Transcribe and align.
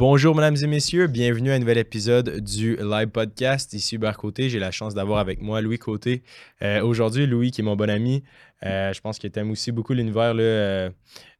Bonjour, 0.00 0.34
mesdames 0.34 0.56
et 0.56 0.66
messieurs. 0.66 1.08
Bienvenue 1.08 1.50
à 1.50 1.56
un 1.56 1.58
nouvel 1.58 1.76
épisode 1.76 2.40
du 2.40 2.74
Live 2.76 3.08
Podcast. 3.08 3.74
Ici, 3.74 3.96
Hubert 3.96 4.16
Côté. 4.16 4.48
J'ai 4.48 4.58
la 4.58 4.70
chance 4.70 4.94
d'avoir 4.94 5.18
avec 5.18 5.42
moi 5.42 5.60
Louis 5.60 5.78
Côté. 5.78 6.22
Euh, 6.62 6.82
aujourd'hui, 6.82 7.26
Louis, 7.26 7.50
qui 7.50 7.60
est 7.60 7.64
mon 7.64 7.76
bon 7.76 7.90
ami, 7.90 8.24
euh, 8.64 8.94
je 8.94 9.00
pense 9.02 9.18
que 9.18 9.28
tu 9.28 9.38
aimes 9.38 9.50
aussi 9.50 9.72
beaucoup 9.72 9.92
l'univers 9.92 10.32
euh, 10.38 10.88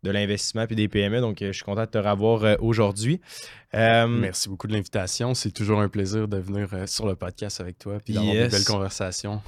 de 0.03 0.11
l'investissement 0.11 0.67
et 0.69 0.75
des 0.75 0.89
PME. 0.89 1.23
Donc, 1.23 1.39
je 1.41 1.53
suis 1.53 1.65
content 1.65 1.87
de 1.87 1.87
te 1.87 1.97
revoir 1.97 2.61
aujourd'hui. 2.61 3.23
Merci 3.73 4.51
beaucoup 4.51 4.67
de 4.67 4.75
l'invitation. 4.75 5.33
C'est 5.33 5.53
toujours 5.53 5.81
un 5.81 5.89
plaisir 5.89 6.29
de 6.29 6.37
venir 6.37 6.69
sur 6.87 7.07
le 7.07 7.17
podcast 7.17 7.63
avec 7.63 7.79
toi 7.79 7.97
et 8.07 8.13
d'avoir 8.13 8.35
yes. 8.35 8.53
de 8.53 8.59
belles 8.59 8.67
conversations. 8.67 9.41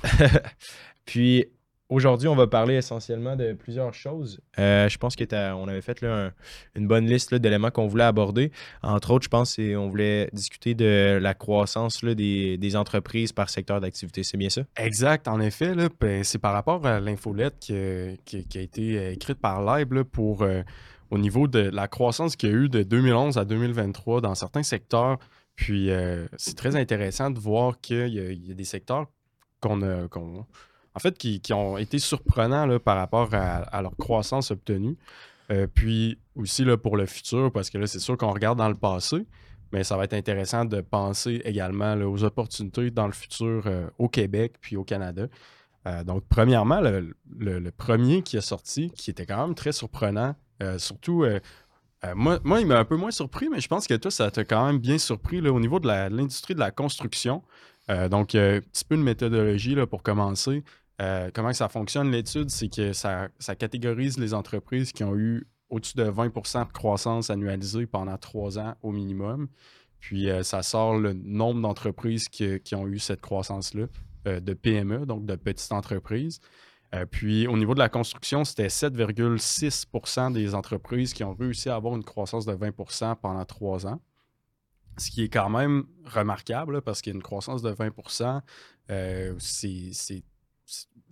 puis, 1.05 1.45
Aujourd'hui, 1.93 2.27
on 2.27 2.35
va 2.35 2.47
parler 2.47 2.77
essentiellement 2.77 3.37
de 3.37 3.53
plusieurs 3.53 3.93
choses. 3.93 4.41
Euh, 4.59 4.89
je 4.89 4.97
pense 4.97 5.15
qu'on 5.15 5.69
avait 5.69 5.83
fait 5.83 6.03
une 6.75 6.89
bonne 6.89 7.05
liste 7.05 7.35
d'éléments 7.35 7.71
qu'on 7.71 7.87
voulait 7.87 8.05
aborder. 8.05 8.51
Entre 8.83 9.11
autres, 9.11 9.25
je 9.25 9.29
pense 9.29 9.57
qu'on 9.57 9.91
voulait 9.91 10.31
discuter 10.33 10.75
de 10.75 11.19
la 11.21 11.35
croissance 11.35 12.03
des, 12.03 12.77
entreprises 12.77 13.35
par 13.35 13.51
secteur 13.51 13.83
d'activité. 13.83 14.23
C'est 14.23 14.39
bien 14.39 14.49
ça? 14.49 14.63
Exact. 14.79 15.29
En 15.29 15.39
effet, 15.39 15.75
ben, 16.01 16.25
c'est 16.25 16.39
par 16.39 16.55
rapport 16.55 16.87
à 16.87 16.99
l'infolette 16.99 17.59
qui, 17.59 17.75
a 17.75 18.59
été 18.59 19.13
écrite 19.13 19.39
par 19.39 19.63
Live 19.63 20.05
pour 20.05 20.45
euh, 20.45 20.63
au 21.11 21.19
niveau 21.19 21.47
de 21.47 21.59
la 21.59 21.89
croissance 21.89 22.37
qu'il 22.37 22.49
y 22.49 22.53
a 22.53 22.57
eu 22.57 22.69
de 22.71 22.85
2011 22.85 23.37
à 23.37 23.45
2023 23.45 24.23
dans 24.23 24.35
certains 24.35 24.63
secteurs. 24.63 25.19
Puis 25.57 25.91
euh, 25.91 26.27
c'est 26.39 26.57
très 26.57 26.75
intéressant 26.75 27.31
de 27.31 27.39
voir 27.39 27.79
qu'il 27.83 28.09
y, 28.09 28.51
a 28.51 28.55
des 28.55 28.65
secteurs 28.65 29.09
qu'on 29.61 29.83
a 29.83 30.09
en 30.95 31.01
fait, 31.01 31.17
qui, 31.17 31.53
ont 31.53 31.79
été 31.79 31.99
surprenants 31.99 32.79
par 32.79 32.97
rapport 32.97 33.31
à, 33.33 33.83
leur 33.83 33.97
croissance 33.97 34.51
obtenue. 34.51 34.97
Euh, 35.51 35.67
puis 35.67 36.19
aussi 36.37 36.65
pour 36.83 36.97
le 36.97 37.07
futur, 37.07 37.51
parce 37.53 37.69
que 37.69 37.79
là, 37.79 37.87
c'est 37.87 37.99
sûr 37.99 38.17
qu'on 38.17 38.31
regarde 38.31 38.59
dans 38.59 38.69
le 38.69 38.77
passé, 38.77 39.27
mais 39.73 39.85
ça 39.85 39.97
va 39.97 40.05
être 40.05 40.15
intéressant 40.15 40.65
de 40.65 40.81
penser 40.81 41.43
également 41.45 41.95
aux 41.95 42.25
opportunités 42.25 42.91
dans 42.91 43.07
le 43.07 43.13
futur 43.13 43.65
euh, 43.67 43.87
au 43.99 44.09
Québec 44.09 44.55
puis 44.61 44.77
au 44.77 44.85
Canada. 44.85 45.27
Euh, 45.87 46.05
donc, 46.05 46.25
premièrement, 46.29 46.81
le, 46.81 47.71
premier 47.77 48.23
qui 48.23 48.37
est 48.37 48.43
sorti, 48.43 48.91
qui 48.91 49.11
était 49.11 49.27
quand 49.27 49.47
même 49.47 49.55
très 49.55 49.73
surprenant, 49.73 50.37
surtout. 50.79 51.27
moi, 52.15 52.61
il 52.61 52.67
m'a 52.69 52.79
un 52.79 52.85
peu 52.85 52.97
moins 52.97 53.11
surpris, 53.11 53.49
mais 53.49 53.61
je 53.61 53.67
pense 53.67 53.89
que 53.89 53.95
toi, 53.95 54.13
ça 54.13 54.31
t'a 54.31 54.45
quand 54.45 54.65
même 54.65 54.79
bien 54.79 54.97
surpris 54.97 55.41
au 55.41 55.59
niveau 55.59 55.81
de 55.81 55.89
l'industrie 55.89 56.55
de, 56.55 56.61
la 56.61 56.71
construction. 56.71 57.43
donc, 57.89 58.37
un 58.37 58.61
petit 58.61 58.85
peu 58.85 58.97
de 58.97 59.03
méthodologie 59.03 59.75
pour 59.91 60.05
commencer. 60.05 60.63
Euh, 61.03 61.31
comment 61.35 61.53
ça 61.53 61.69
fonctionne 61.69 62.11
l'étude, 62.11 62.49
c'est 62.51 62.69
que 62.69 62.93
ça, 62.93 63.29
catégorise 63.59 64.19
les 64.19 64.35
entreprises 64.35 64.93
qui 64.93 65.03
ont 65.03 65.17
eu 65.17 65.49
au-dessus 65.69 65.97
de 65.97 66.05
20% 66.05 66.69
de 66.69 66.73
croissance 66.73 67.29
annualisée 67.31 67.87
pendant 67.87 68.17
trois 68.19 68.59
ans 68.59 68.75
au 68.83 68.93
minimum. 68.93 69.49
Puis 69.99 70.31
euh, 70.31 70.43
ça 70.43 70.63
sort 70.63 70.97
le 70.97 71.13
nombre 71.13 71.61
d'entreprises 71.61 72.29
qui, 72.29 72.75
ont 72.75 72.87
eu 72.87 72.99
cette 72.99 73.21
croissance-là, 73.21 73.87
euh, 74.29 74.41
de 74.41 74.55
PME, 74.55 75.07
donc 75.07 75.27
de 75.27 75.35
petites 75.35 75.73
entreprises. 75.73 76.41
puis 77.11 77.49
au 77.49 77.57
niveau 77.57 77.75
de 77.75 77.81
la 77.81 77.89
construction, 77.89 78.45
c'était 78.45 78.69
7,6% 78.69 80.33
des 80.33 80.55
entreprises 80.55 81.15
qui 81.15 81.25
ont 81.25 81.35
réussi 81.35 81.69
à 81.69 81.75
avoir 81.75 81.97
une 81.97 82.05
croissance 82.05 82.45
de 82.47 82.53
20% 82.53 83.17
pendant 83.17 83.45
trois 83.45 83.87
ans. 83.87 84.01
Ce 84.99 85.11
qui 85.11 85.25
est 85.25 85.31
quand 85.31 85.49
même 85.49 85.85
remarquable 86.05 86.83
parce 86.83 87.01
qu'une 87.01 87.23
croissance 87.23 87.63
de 87.63 87.73
20% 87.73 88.43
c'est 89.39 90.23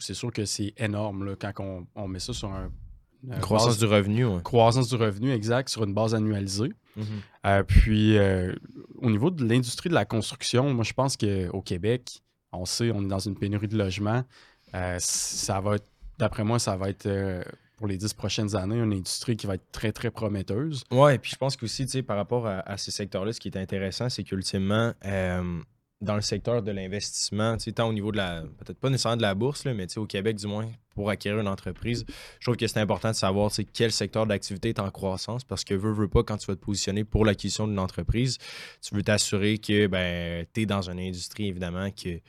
c'est 0.01 0.15
sûr 0.15 0.33
que 0.33 0.45
c'est 0.45 0.73
énorme 0.77 1.25
là, 1.25 1.37
quand 1.37 1.87
on, 1.95 2.09
met 2.09 2.19
ça 2.19 2.33
sur 2.33 2.51
un. 2.51 2.71
croissance 3.41 3.79
du 3.79 3.85
revenu. 3.85 4.27
Croissance 4.43 4.89
du 4.89 4.97
revenu, 4.97 5.33
exact, 5.33 5.69
sur 5.69 5.85
une 5.85 5.95
base 5.95 6.15
annualisée. 6.15 6.73
Mm-hmm. 6.99 7.05
Euh, 7.47 7.63
puis, 7.63 8.19
euh, 8.19 8.55
au 8.97 9.11
niveau 9.11 9.31
de 9.31 9.47
l'industrie 9.47 9.89
de 9.89 9.95
la 9.95 10.05
construction, 10.05 10.73
moi, 10.75 10.85
je 10.85 10.93
pense 10.93 11.17
qu'au 11.17 11.63
Québec, 11.63 12.23
on 12.53 12.65
sait, 12.65 12.91
on 12.91 13.03
est 13.05 13.09
dans 13.09 13.19
une 13.19 13.37
pénurie 13.37 13.69
de 13.69 13.79
logements. 13.79 14.25
Euh, 14.75 14.97
ça 14.99 15.61
va 15.61 15.77
d'après 16.19 16.45
moi, 16.45 16.59
ça 16.59 16.77
va 16.77 16.91
être 16.91 17.09
pour 17.77 17.87
les 17.87 17.97
dix 17.97 18.13
prochaines 18.13 18.55
années 18.57 18.77
une 18.77 18.93
industrie 18.93 19.37
qui 19.37 19.47
va 19.47 19.55
être 19.55 19.73
très, 19.73 19.91
très 19.91 20.11
prometteuse. 20.11 20.85
Ouais, 20.91 21.15
et 21.15 21.19
puis 21.19 21.31
je 21.31 21.37
pense 21.37 21.57
qu'aussi, 21.57 21.87
tu 21.87 21.93
sais, 21.93 22.03
par 22.03 22.19
rapport 22.19 22.47
à, 22.47 22.61
à 22.61 22.77
ces 22.77 22.91
secteurs-là, 22.91 23.33
ce 23.33 23.41
qui 23.41 23.49
est 23.49 23.57
intéressant, 23.57 24.11
c'est 24.11 24.23
qu'ultimement, 24.23 24.93
dans 26.01 26.15
le 26.15 26.23
secteur 26.23 26.63
de 26.63 26.71
l'investissement, 26.71 27.57
tant 27.75 27.89
au 27.89 27.93
niveau 27.93 28.11
de 28.11 28.17
la, 28.17 28.43
peut-être 28.59 28.79
pas 28.79 28.89
nécessairement 28.89 29.19
de 29.19 29.23
la 29.23 29.35
bourse, 29.35 29.65
là, 29.65 29.75
mais 29.75 29.87
au 29.99 30.07
Québec 30.07 30.37
du 30.37 30.47
moins, 30.47 30.67
pour 30.95 31.11
acquérir 31.11 31.41
une 31.41 31.49
entreprise, 31.49 32.05
je 32.39 32.45
trouve 32.47 32.57
que 32.57 32.67
c'est 32.67 32.81
important 32.81 33.11
de 33.11 33.17
savoir 33.17 33.51
quel 33.75 33.93
secteur 33.93 34.27
d'activité 34.27 34.71
est 34.71 34.81
en 34.81 34.91
croissance 34.91 35.45
parce 35.45 35.63
que 35.63 35.75
veux, 35.75 35.93
veux 35.93 36.09
pas, 36.09 36.23
quand 36.23 36.39
tu 36.39 36.47
vas 36.47 36.57
te 36.57 36.65
positionner 36.65 37.05
pour 37.05 37.25
l'acquisition 37.25 37.69
d'une 37.69 37.79
entreprise, 37.79 38.39
tu 38.81 38.95
veux 38.95 39.03
t'assurer 39.03 39.59
que 39.59 39.87
ben, 39.87 40.47
tu 40.55 40.63
es 40.63 40.67
dans 40.67 40.89
une 40.89 41.01
industrie 41.01 41.49
évidemment 41.49 41.91
que 41.91 42.21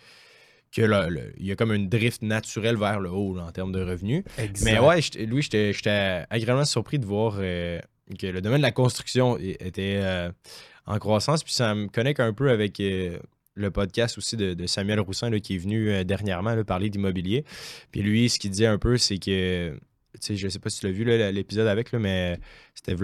qu'il 0.71 1.33
y 1.39 1.51
a 1.51 1.55
comme 1.57 1.73
une 1.73 1.89
drift 1.89 2.21
naturelle 2.21 2.77
vers 2.77 3.01
le 3.01 3.09
haut 3.09 3.37
en 3.37 3.51
termes 3.51 3.73
de 3.73 3.83
revenus. 3.83 4.23
Mais 4.63 4.79
ouais, 4.79 5.01
Louis, 5.27 5.41
j'étais 5.41 6.25
agréablement 6.29 6.63
surpris 6.63 6.97
de 6.97 7.05
voir 7.05 7.35
euh, 7.39 7.79
que 8.17 8.27
le 8.27 8.41
domaine 8.41 8.59
de 8.59 8.63
la 8.63 8.71
construction 8.71 9.37
était 9.37 9.99
euh, 10.01 10.31
en 10.85 10.97
croissance. 10.97 11.43
Puis 11.43 11.53
ça 11.53 11.75
me 11.75 11.87
connecte 11.87 12.21
un 12.21 12.31
peu 12.31 12.49
avec 12.49 12.79
euh, 12.79 13.17
le 13.55 13.71
podcast 13.71 14.17
aussi 14.17 14.37
de, 14.37 14.65
Samuel 14.65 14.99
Roussin 14.99 15.31
qui 15.39 15.55
est 15.55 15.57
venu 15.57 15.89
euh, 15.89 16.03
dernièrement 16.03 16.63
parler 16.63 16.89
d'immobilier. 16.89 17.45
Puis 17.91 18.01
lui, 18.01 18.29
ce 18.29 18.39
qu'il 18.39 18.51
disait 18.51 18.67
un 18.67 18.77
peu, 18.77 18.97
c'est 18.97 19.17
que, 19.17 19.73
tu 20.13 20.19
sais, 20.19 20.35
je 20.35 20.47
sais 20.47 20.59
pas 20.59 20.69
si 20.69 20.79
tu 20.79 20.85
l'as 20.87 20.91
vu 20.91 21.03
l'épisode 21.03 21.67
avec, 21.67 21.91
là, 21.91 21.99
mais 21.99 22.39
c'était 22.75 22.95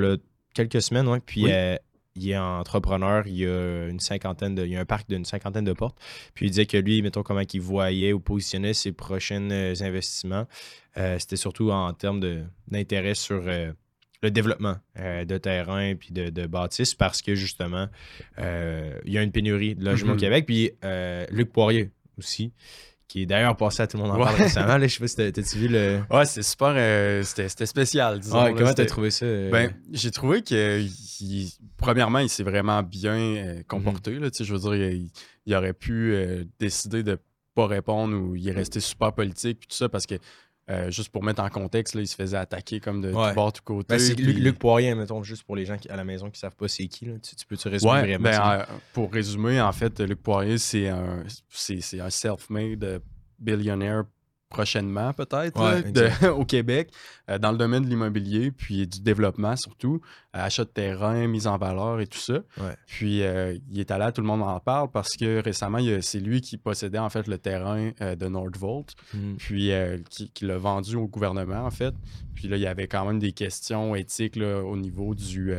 quelques 0.53 0.81
semaines, 0.81 1.07
ouais, 1.07 1.19
puis 1.25 1.51
euh, 1.51 1.75
il 2.15 2.29
est 2.29 2.37
entrepreneur, 2.37 3.27
il 3.27 3.35
y 3.35 3.45
a 3.45 3.87
une 3.87 3.99
cinquantaine 3.99 4.55
de, 4.55 4.65
il 4.65 4.71
y 4.71 4.75
a 4.75 4.79
un 4.79 4.85
parc 4.85 5.07
d'une 5.09 5.25
cinquantaine 5.25 5.65
de 5.65 5.73
portes. 5.73 5.97
Puis 6.33 6.47
il 6.47 6.49
disait 6.49 6.65
que 6.65 6.77
lui, 6.77 7.01
mettons 7.01 7.23
comment 7.23 7.41
il 7.41 7.61
voyait 7.61 8.13
ou 8.13 8.19
positionnait 8.19 8.73
ses 8.73 8.91
prochains 8.91 9.51
euh, 9.51 9.75
investissements, 9.81 10.47
c'était 11.19 11.35
surtout 11.35 11.69
en 11.69 11.93
termes 11.93 12.19
d'intérêt 12.67 13.13
sur 13.13 13.43
le 14.21 14.31
développement 14.31 14.77
euh, 14.99 15.25
de 15.25 15.37
terrain 15.37 15.95
puis 15.95 16.11
de, 16.11 16.29
de 16.29 16.47
bâtisses 16.47 16.95
parce 16.95 17.21
que 17.21 17.35
justement, 17.35 17.87
euh, 18.39 18.99
il 19.05 19.13
y 19.13 19.17
a 19.17 19.23
une 19.23 19.31
pénurie 19.31 19.75
de 19.75 19.85
logements 19.85 20.11
au 20.11 20.15
mhm. 20.15 20.21
Québec. 20.21 20.45
Puis 20.45 20.71
euh, 20.83 21.25
Luc 21.29 21.51
Poirier 21.51 21.91
aussi, 22.17 22.51
qui 23.07 23.21
est 23.21 23.25
d'ailleurs 23.25 23.55
passé 23.55 23.83
à 23.83 23.87
tout 23.87 23.97
le 23.97 24.03
monde 24.03 24.13
en 24.13 24.17
parle 24.17 24.35
récemment. 24.35 24.77
Là, 24.77 24.87
je 24.87 24.93
sais 24.93 24.99
pas 24.99 25.07
si 25.07 25.15
t'as-tu 25.15 25.57
vu 25.57 25.67
le. 25.67 25.99
Ouais, 26.09 26.25
c'était 26.25 26.43
super. 26.43 27.25
c'était 27.25 27.65
spécial, 27.65 28.19
disons. 28.19 28.43
Ouais, 28.43 28.53
comment 28.53 28.73
t'as 28.73 28.85
trouvé 28.85 29.11
ça? 29.11 29.25
Ben, 29.25 29.73
j'ai 29.91 30.11
trouvé 30.11 30.41
que, 30.41 30.83
premièrement, 31.77 32.19
il 32.19 32.29
s'est 32.29 32.43
vraiment 32.43 32.81
bien 32.83 33.61
comporté. 33.67 34.11
Mhm. 34.11 34.23
là, 34.23 34.29
je 34.37 34.53
veux 34.53 34.75
dire, 34.75 35.09
il, 35.45 35.55
aurait 35.55 35.73
pu 35.73 36.15
décider 36.59 37.03
de 37.03 37.19
pas 37.53 37.65
répondre 37.65 38.15
ou 38.15 38.35
il 38.35 38.47
est 38.47 38.51
resté 38.51 38.79
super 38.79 39.13
politique 39.13 39.59
puis 39.59 39.67
tout 39.67 39.75
ça 39.75 39.89
parce 39.89 40.05
que 40.05 40.15
euh, 40.69 40.91
juste 40.91 41.09
pour 41.09 41.23
mettre 41.23 41.41
en 41.41 41.49
contexte, 41.49 41.95
là, 41.95 42.01
il 42.01 42.07
se 42.07 42.15
faisait 42.15 42.37
attaquer 42.37 42.79
comme 42.81 43.01
de 43.01 43.11
ouais. 43.11 43.29
tout 43.29 43.35
bord, 43.35 43.53
tout 43.53 43.61
côté. 43.63 43.95
Ben, 43.95 43.99
c'est 43.99 44.15
Luc, 44.15 44.59
Poirier, 44.59 44.93
mettons, 44.95 45.23
juste 45.23 45.43
pour 45.43 45.55
les 45.55 45.65
gens 45.65 45.77
à 45.89 45.95
la 45.95 46.03
maison 46.03 46.25
qui 46.25 46.33
ne 46.33 46.37
savent 46.39 46.55
pas 46.55 46.67
c'est 46.67 46.87
qui. 46.87 47.05
Là. 47.05 47.13
Tu, 47.19 47.45
peux-tu 47.45 47.69
résumer 47.69 47.91
ouais, 47.91 48.17
ben, 48.17 48.41
euh, 48.41 48.63
Pour 48.91 49.11
résumer, 49.11 49.61
en 49.61 49.71
fait, 49.71 49.99
Luc 50.01 50.21
Poirier, 50.21 50.57
c'est 50.57 50.89
un, 50.89 51.23
un 51.23 52.09
self-made 52.09 53.01
billionaire 53.39 54.03
prochainement 54.49 55.13
peut-être 55.13 56.29
au 56.37 56.45
Québec 56.45 56.91
euh, 57.29 57.37
dans 57.37 57.51
le 57.51 57.57
domaine 57.57 57.83
de 57.83 57.89
l'immobilier 57.89 58.51
puis 58.51 58.87
du 58.87 59.01
développement 59.01 59.55
surtout 59.55 60.01
euh, 60.35 60.45
achat 60.45 60.63
de 60.63 60.69
terrain 60.69 61.27
mise 61.27 61.47
en 61.47 61.57
valeur 61.57 61.99
et 61.99 62.07
tout 62.07 62.19
ça. 62.19 62.39
Puis 62.85 63.23
euh, 63.23 63.57
il 63.69 63.79
est 63.79 63.91
allé 63.91 64.11
tout 64.13 64.21
le 64.21 64.27
monde 64.27 64.43
en 64.43 64.59
parle 64.59 64.89
parce 64.91 65.15
que 65.15 65.41
récemment 65.41 65.79
c'est 66.01 66.19
lui 66.19 66.41
qui 66.41 66.57
possédait 66.57 66.99
en 66.99 67.09
fait 67.09 67.27
le 67.27 67.37
terrain 67.37 67.91
de 67.99 68.27
Nordvolt 68.27 68.95
mm. 69.13 69.35
puis 69.35 69.71
qui, 70.09 70.31
qui 70.31 70.45
l'a 70.45 70.57
vendu 70.57 70.95
au 70.95 71.07
gouvernement 71.07 71.65
en 71.65 71.71
fait. 71.71 71.93
Puis 72.35 72.47
là 72.47 72.57
il 72.57 72.63
y 72.63 72.67
avait 72.67 72.87
quand 72.87 73.05
même 73.05 73.19
des 73.19 73.33
questions 73.33 73.95
éthiques 73.95 74.37
au 74.37 74.77
niveau 74.77 75.13
du 75.13 75.53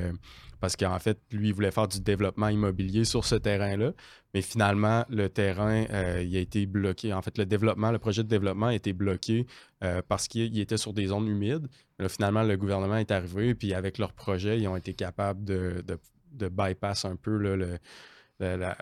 parce 0.60 0.77
qu'en 0.77 0.98
fait, 0.98 1.19
lui, 1.31 1.48
il 1.48 1.54
voulait 1.54 1.71
faire 1.71 1.88
du 1.88 2.00
développement 2.00 2.48
immobilier 2.48 3.04
sur 3.04 3.24
ce 3.24 3.36
terrain-là, 3.36 3.92
mais 4.34 4.42
finalement, 4.42 5.04
le 5.09 5.28
terrain, 5.28 5.84
euh, 5.91 6.22
il 6.22 6.36
a 6.36 6.41
été 6.41 6.66
bloqué. 6.66 7.13
En 7.13 7.22
fait, 7.22 7.39
le 7.39 7.47
développement, 7.47 7.91
le 7.91 7.98
projet 7.98 8.22
de 8.22 8.28
développement 8.28 8.66
a 8.66 8.75
été 8.75 8.92
bloqué 8.92 9.47
euh, 9.83 10.03
parce 10.07 10.28
qu'il 10.28 10.59
était 10.59 10.77
sur 10.77 10.92
des 10.92 11.07
zones 11.07 11.27
humides. 11.28 11.69
Là, 11.98 12.09
finalement, 12.09 12.42
le 12.42 12.57
gouvernement 12.57 12.97
est 12.97 13.10
arrivé, 13.10 13.54
puis 13.54 13.72
avec 13.75 13.98
leur 13.98 14.13
projet, 14.13 14.59
ils 14.59 14.69
ont 14.69 14.77
été 14.77 14.92
capables 14.92 15.45
de, 15.45 15.83
de, 16.33 16.48
bypass 16.48 17.04
un 17.04 17.16
peu 17.16 17.36
le, 17.36 17.78
la, 18.39 18.77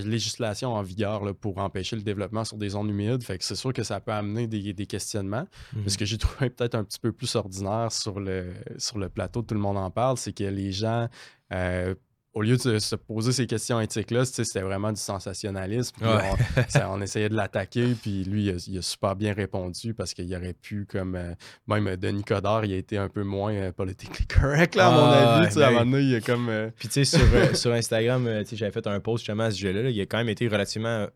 législation 0.00 0.72
en 0.72 0.82
vigueur 0.82 1.34
pour 1.34 1.58
empêcher 1.58 1.96
le 1.96 2.02
développement 2.02 2.44
sur 2.44 2.56
des 2.56 2.70
zones 2.70 2.88
humides. 2.88 3.22
Fait 3.22 3.36
que 3.36 3.44
c'est 3.44 3.56
sûr 3.56 3.72
que 3.72 3.82
ça 3.82 4.00
peut 4.00 4.12
amener 4.12 4.46
des, 4.46 4.86
questionnements. 4.86 5.46
Mhm. 5.74 5.88
ce 5.88 5.98
que 5.98 6.04
j'ai 6.04 6.18
trouvé 6.18 6.50
peut-être 6.50 6.74
un 6.74 6.84
petit 6.84 7.00
peu 7.00 7.12
plus 7.12 7.34
ordinaire 7.34 7.92
sur 7.92 8.20
le, 8.20 8.54
sur 8.78 8.98
le 8.98 9.08
plateau, 9.08 9.42
tout 9.42 9.54
le 9.54 9.60
monde 9.60 9.76
en 9.76 9.90
parle, 9.90 10.16
c'est 10.16 10.32
que 10.32 10.44
les 10.44 10.72
gens, 10.72 11.08
euh, 11.52 11.94
au 12.38 12.42
lieu 12.42 12.56
de 12.56 12.78
se 12.78 12.94
poser 12.94 13.32
ces 13.32 13.48
questions 13.48 13.80
éthiques-là, 13.80 14.24
c'était 14.24 14.60
vraiment 14.60 14.92
du 14.92 15.00
sensationnalisme. 15.00 15.96
On, 16.88 17.00
essayait 17.00 17.28
de 17.28 17.34
l'attaquer, 17.34 17.96
puis 18.00 18.22
lui, 18.22 18.46
il 18.68 18.78
a, 18.78 18.82
super 18.82 19.16
bien 19.16 19.34
répondu 19.34 19.92
parce 19.92 20.14
qu'il 20.14 20.32
aurait 20.36 20.52
pu, 20.52 20.86
comme 20.86 21.16
euh, 21.16 21.34
même 21.66 21.96
Denis 21.96 22.22
Coderre, 22.22 22.64
il 22.64 22.74
a 22.74 22.76
été 22.76 22.96
un 22.96 23.08
peu 23.08 23.24
moins 23.24 23.52
euh, 23.52 23.72
politiquement 23.72 24.24
correct, 24.40 24.76
là, 24.76 24.86
à 24.86 24.90
mon 24.92 25.04
ah, 25.04 25.42
avis. 25.42 25.60
à 25.60 25.66
un 25.66 25.70
moment 25.72 25.90
donné, 25.90 26.04
il 26.04 26.14
a 26.14 26.20
comme. 26.20 26.48
Euh, 26.48 26.70
puis, 26.78 26.86
tu 26.86 27.04
sais, 27.04 27.18
sur, 27.18 27.26
sur, 27.56 27.72
Instagram, 27.72 28.44
j'avais 28.52 28.70
fait 28.70 28.86
un 28.86 29.00
post 29.00 29.24
justement 29.24 29.44
à 29.44 29.50
ce 29.50 29.56
sujet-là. 29.56 29.90
Il 29.90 30.00
a 30.00 30.06
quand 30.06 30.18
même 30.18 30.28
été 30.28 30.46
relativement. 30.46 31.08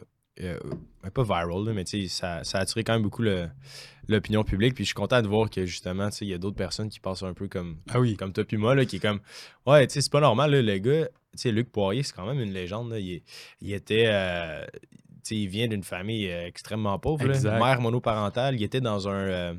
pas 1.14 1.22
viral, 1.22 1.72
mais 1.72 1.84
ça, 2.08 2.42
ça 2.42 2.58
a 2.58 2.60
attiré 2.62 2.82
quand 2.82 2.94
même 2.94 3.02
beaucoup 3.02 3.22
l'opinion 4.08 4.44
publique. 4.44 4.74
Puis 4.74 4.84
je 4.84 4.88
suis 4.88 4.94
content 4.94 5.22
de 5.22 5.28
voir 5.28 5.50
que 5.50 5.64
justement, 5.66 6.08
il 6.20 6.28
y 6.28 6.34
a 6.34 6.38
d'autres 6.38 6.56
personnes 6.56 6.88
qui 6.88 7.00
passent 7.00 7.22
un 7.22 7.34
peu 7.34 7.48
comme, 7.48 7.76
ah 7.90 8.00
oui. 8.00 8.16
comme 8.16 8.32
toi 8.32 8.44
puis 8.44 8.56
moi, 8.56 8.74
là, 8.74 8.84
qui 8.84 8.96
est 8.96 9.00
comme 9.00 9.20
Ouais, 9.66 9.86
tu 9.86 9.94
sais, 9.94 10.00
c'est 10.00 10.12
pas 10.12 10.20
normal, 10.20 10.50
là, 10.50 10.62
le 10.62 10.78
gars. 10.78 11.06
Tu 11.06 11.38
sais, 11.38 11.52
Luc 11.52 11.72
Poirier, 11.72 12.02
c'est 12.02 12.14
quand 12.14 12.26
même 12.26 12.40
une 12.40 12.52
légende. 12.52 12.94
Il, 12.98 13.22
il, 13.62 13.72
était. 13.72 14.04
Euh, 14.06 14.64
sais, 15.22 15.36
il 15.36 15.48
vient 15.48 15.68
d'une 15.68 15.82
famille 15.82 16.30
euh, 16.30 16.46
extrêmement 16.46 16.98
pauvre. 16.98 17.24
Mère 17.24 17.80
monoparentale. 17.80 18.56
Il 18.56 18.62
était 18.62 18.80
dans 18.80 19.08
un. 19.08 19.26
Euh, 19.28 19.54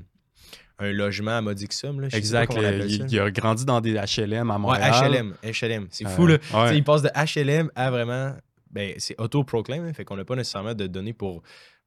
un 0.79 0.91
logement 0.91 1.37
à 1.37 1.41
modique 1.41 1.71
somme. 1.71 2.01
Là. 2.01 2.07
exact. 2.11 2.57
il, 2.57 3.19
a 3.19 3.29
grandi 3.29 3.63
dans 3.63 3.79
des 3.79 3.93
HLM 3.93 4.49
à 4.49 4.57
Montréal. 4.57 4.91
Ouais, 4.91 5.09
HLM. 5.09 5.35
HLM. 5.43 5.87
C'est 5.91 6.07
fou. 6.07 6.27
Là. 6.27 6.37
Il 6.73 6.83
passe 6.83 7.03
de 7.03 7.09
HLM 7.09 7.71
à 7.75 7.91
vraiment. 7.91 8.33
Ben, 8.71 8.95
c'est 8.97 9.19
auto-proclaim. 9.21 9.85
Hein, 9.85 9.93
fait 9.93 10.03
qu'on 10.03 10.17
n'a 10.17 10.25
pas 10.25 10.35
nécessairement 10.35 10.73
de 10.73 10.87
données 10.87 11.13
pour 11.13 11.43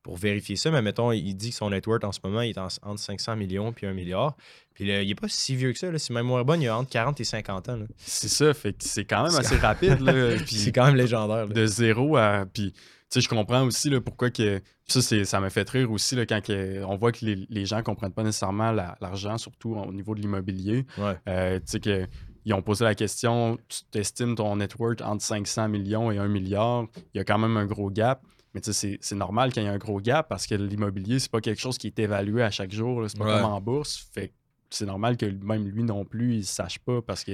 pour 0.06 0.16
vérifier 0.16 0.54
ça, 0.54 0.70
mais 0.70 0.82
mettons, 0.82 1.10
il 1.10 1.34
dit 1.34 1.50
que 1.50 1.56
son 1.56 1.70
network 1.70 2.04
en 2.04 2.12
ce 2.12 2.20
moment 2.22 2.40
il 2.40 2.50
est 2.50 2.58
entre 2.58 3.00
500 3.00 3.34
millions 3.34 3.72
puis 3.72 3.88
1 3.88 3.92
milliard. 3.92 4.36
Puis 4.72 4.84
il 4.84 5.08
n'est 5.08 5.14
pas 5.16 5.26
si 5.28 5.56
vieux 5.56 5.72
que 5.72 5.78
ça. 5.80 5.90
Là. 5.90 5.98
Si 5.98 6.12
ma 6.12 6.22
mémoire 6.22 6.44
bonne, 6.44 6.62
il 6.62 6.68
a 6.68 6.78
entre 6.78 6.90
40 6.90 7.20
et 7.20 7.24
50 7.24 7.68
ans. 7.70 7.78
C'est 7.96 8.28
ça, 8.28 8.54
fait 8.54 8.72
que 8.72 8.84
c'est 8.84 9.04
quand 9.04 9.24
même 9.24 9.34
assez 9.34 9.56
rapide. 9.66 9.98
c'est 10.46 10.70
quand 10.70 10.86
même 10.86 10.94
légendaire. 10.94 11.48
De 11.48 11.66
zéro 11.66 12.16
à. 12.16 12.44
Puis, 12.46 12.70
tu 12.72 12.80
sais, 13.08 13.20
je 13.20 13.28
comprends 13.28 13.64
aussi 13.64 13.90
là, 13.90 14.00
pourquoi 14.00 14.30
que. 14.30 14.62
Ça, 14.86 15.02
ça 15.02 15.40
me 15.40 15.48
fait 15.48 15.68
rire 15.68 15.90
aussi 15.90 16.14
là, 16.14 16.24
quand 16.24 16.40
on 16.48 16.96
voit 16.96 17.10
que 17.10 17.24
les, 17.24 17.66
gens 17.66 17.78
ne 17.78 17.82
comprennent 17.82 18.12
pas 18.12 18.22
nécessairement 18.22 18.70
l'argent, 18.70 19.36
surtout 19.38 19.74
au 19.74 19.92
niveau 19.92 20.14
de 20.14 20.20
l'immobilier. 20.20 20.86
Euh, 21.26 21.56
tu 21.58 21.62
sais, 21.66 21.80
que 21.80 22.06
ils 22.44 22.54
ont 22.54 22.62
posé 22.62 22.84
la 22.84 22.94
question 22.94 23.58
tu 23.68 23.80
t'estimes 23.90 24.36
ton 24.36 24.54
network 24.54 25.00
entre 25.02 25.24
500 25.24 25.68
millions 25.68 26.12
et 26.12 26.18
1 26.18 26.28
milliard, 26.28 26.86
il 27.12 27.18
y 27.18 27.20
a 27.20 27.24
quand 27.24 27.38
même 27.38 27.56
un 27.56 27.66
gros 27.66 27.90
gap. 27.90 28.22
Mais 28.54 28.60
c'est 28.62 29.12
normal 29.12 29.52
qu'il 29.52 29.62
y 29.62 29.66
ait 29.66 29.68
un 29.68 29.78
gros 29.78 30.00
gap 30.00 30.28
parce 30.28 30.46
que 30.46 30.54
l'immobilier, 30.54 31.18
c'est 31.18 31.30
pas 31.30 31.40
quelque 31.40 31.60
chose 31.60 31.76
qui 31.76 31.88
est 31.88 31.98
évalué 31.98 32.42
à 32.42 32.50
chaque 32.50 32.72
jour. 32.72 33.04
C'est 33.08 33.18
pas 33.18 33.38
comme 33.40 33.50
en 33.50 33.60
bourse. 33.60 34.08
Fait 34.12 34.32
c'est 34.70 34.86
normal 34.86 35.16
que 35.16 35.26
même 35.26 35.68
lui 35.68 35.84
non 35.84 36.04
plus, 36.04 36.36
il 36.36 36.46
sache 36.46 36.78
pas 36.78 37.00
parce 37.02 37.22
que 37.22 37.32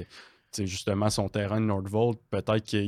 justement 0.58 1.10
son 1.10 1.28
terrain 1.28 1.60
de 1.60 1.66
Nordvolt, 1.66 2.18
peut-être 2.30 2.70
que 2.70 2.84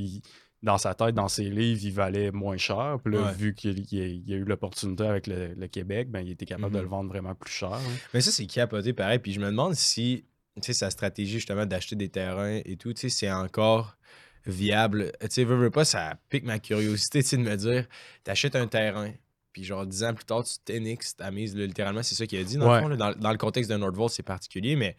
dans 0.62 0.79
sa 0.79 0.94
tête, 0.94 1.15
dans 1.15 1.29
ses 1.29 1.50
livres, 1.50 1.81
il 1.85 1.93
valait 1.93 2.31
moins 2.31 2.56
cher. 2.56 2.99
Puis 3.05 3.15
là, 3.15 3.32
vu 3.32 3.55
qu'il 3.55 3.85
y, 3.93 4.32
a 4.32 4.37
eu 4.37 4.44
l'opportunité 4.44 5.05
avec 5.05 5.26
le, 5.26 5.67
Québec, 5.67 6.11
ben, 6.11 6.21
il 6.21 6.32
était 6.32 6.47
capable 6.47 6.75
de 6.75 6.79
le 6.79 6.87
mm-hmm. 6.87 6.88
vendre 6.88 7.09
vraiment 7.11 7.35
plus 7.35 7.53
cher. 7.53 7.75
Hein. 7.75 7.97
Mais 8.15 8.21
ça, 8.21 8.31
c'est 8.31 8.47
capoté 8.47 8.93
pareil. 8.93 9.19
Puis 9.19 9.32
je 9.32 9.41
me 9.41 9.47
demande 9.47 9.75
si 9.75 10.25
sa 10.61 10.91
stratégie 10.91 11.35
justement 11.35 11.67
d'acheter 11.67 11.97
des 11.97 12.09
terrains 12.09 12.61
et 12.65 12.76
tout, 12.76 12.93
c'est 12.97 13.31
encore 13.31 13.97
viable. 14.46 15.12
Tu 15.20 15.29
sais, 15.31 15.44
veux, 15.44 15.56
veux 15.56 15.70
pas, 15.70 15.85
ça 15.85 16.14
pique 16.29 16.44
ma 16.44 16.58
curiosité 16.58 17.23
de 17.37 17.43
me 17.43 17.56
dire, 17.56 17.87
t'achètes 18.25 18.56
un 18.56 18.67
terrain, 18.67 19.12
puis 19.52 19.64
genre 19.64 19.87
dix 19.87 20.02
ans 20.05 20.14
plus 20.14 20.25
tard, 20.25 20.44
tu 20.44 20.55
t'énixes 20.64 21.17
ta 21.17 21.31
mise, 21.31 21.56
littéralement, 21.56 22.02
c'est 22.02 22.14
ça 22.14 22.26
qu'il 22.26 22.38
a 22.38 22.44
dit 22.44 22.56
dans 22.56 22.75
le 22.75 22.81
fond. 22.81 22.96
dans, 22.96 23.31
le 23.31 23.38
contexte 23.38 23.70
de 23.70 23.76
Nordvolt, 23.76 24.11
c'est 24.11 24.23
particulier, 24.23 24.76
mais 24.76 24.96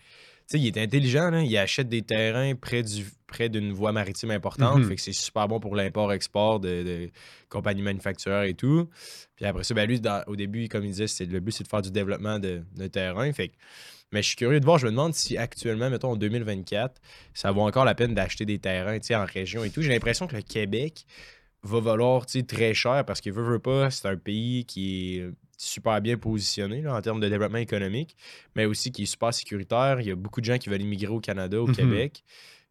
tu 0.47 0.57
sais, 0.57 0.59
il 0.59 0.68
est 0.68 0.77
intelligent, 0.77 1.31
là, 1.31 1.42
il 1.42 1.57
achète 1.57 1.89
des 1.89 2.03
terrains 2.03 2.53
près 2.56 2.83
du 2.83 3.06
près 3.27 3.50
d'une 3.50 3.74
voie 3.74 3.92
maritime 3.92 4.31
importante, 4.31 4.80
mm-hmm. 4.80 4.88
fait 4.88 4.95
que 4.95 5.01
c'est 5.01 5.13
super 5.13 5.48
bon 5.48 5.59
pour 5.59 5.75
l'import-export 5.75 6.59
de, 6.59 7.09
compagnies 7.50 7.81
manufacturières 7.81 8.44
et 8.44 8.53
tout. 8.53 8.88
Puis 9.36 9.45
après 9.45 9.63
ça, 9.63 9.74
ben 9.74 9.88
lui, 9.88 10.00
au 10.27 10.36
début, 10.36 10.69
comme 10.69 10.86
il 10.86 10.91
disait, 10.91 11.25
le 11.25 11.39
but, 11.39 11.51
c'est 11.51 11.63
de 11.63 11.68
faire 11.68 11.81
du 11.81 11.91
développement 11.91 12.39
de, 12.39 12.63
de 12.75 12.88
terrain. 12.88 13.31
Fait 13.33 13.50
que 13.50 13.56
mais 14.11 14.21
je 14.21 14.27
suis 14.29 14.37
curieux 14.37 14.59
de 14.59 14.65
voir, 14.65 14.77
je 14.77 14.85
me 14.85 14.91
demande 14.91 15.13
si 15.13 15.37
actuellement, 15.37 15.89
mettons 15.89 16.11
en 16.11 16.15
2024, 16.15 17.01
ça 17.33 17.51
vaut 17.51 17.61
encore 17.61 17.85
la 17.85 17.95
peine 17.95 18.13
d'acheter 18.13 18.45
des 18.45 18.59
terrains 18.59 18.99
en 19.11 19.25
région 19.25 19.63
et 19.63 19.69
tout. 19.69 19.81
J'ai 19.81 19.89
l'impression 19.89 20.27
que 20.27 20.35
le 20.35 20.41
Québec 20.41 21.05
va 21.63 21.79
valoir 21.79 22.25
très 22.25 22.73
cher 22.73 23.03
parce 23.05 23.21
qu'il 23.21 23.33
veut, 23.33 23.43
veut 23.43 23.59
pas, 23.59 23.89
c'est 23.89 24.07
un 24.07 24.17
pays 24.17 24.65
qui 24.65 25.17
est 25.17 25.29
super 25.57 26.01
bien 26.01 26.17
positionné 26.17 26.87
en 26.87 27.01
termes 27.01 27.19
de 27.19 27.29
développement 27.29 27.57
économique, 27.57 28.15
mais 28.55 28.65
aussi 28.65 28.91
qui 28.91 29.03
est 29.03 29.07
super 29.07 29.33
sécuritaire. 29.33 29.99
Il 29.99 30.07
y 30.07 30.11
a 30.11 30.15
beaucoup 30.15 30.41
de 30.41 30.45
gens 30.45 30.57
qui 30.57 30.69
veulent 30.69 30.81
immigrer 30.81 31.13
au 31.13 31.19
Canada, 31.19 31.59
au 31.61 31.67
mhm. 31.67 31.75
Québec. 31.75 32.23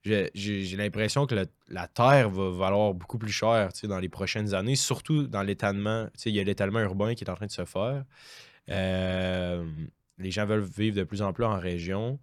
J'ai 0.05 0.77
l'impression 0.77 1.27
que 1.27 1.35
la 1.69 1.89
terre 1.89 2.29
va 2.29 2.51
valoir 2.51 2.93
beaucoup 2.93 3.17
plus 3.17 3.33
cher 3.33 3.71
dans 3.85 3.99
les 3.99 4.11
prochaines 4.11 4.53
années, 4.53 4.77
surtout 4.77 5.27
dans 5.27 5.43
l'étalement. 5.43 6.09
Il 6.27 6.35
y 6.35 6.41
a 6.41 6.45
l'étalement 6.45 6.81
urbain 6.81 7.15
qui 7.15 7.25
est 7.25 7.31
en 7.31 7.35
train 7.35 7.47
de 7.47 7.51
se 7.51 7.65
faire. 7.65 8.05
Euh, 8.71 9.65
les 10.19 10.31
gens 10.31 10.47
veulent 10.47 10.65
vivre 10.65 10.97
de 10.97 11.05
plus 11.05 11.23
en 11.23 11.33
plus 11.33 11.45
en 11.45 11.59
région. 11.59 12.19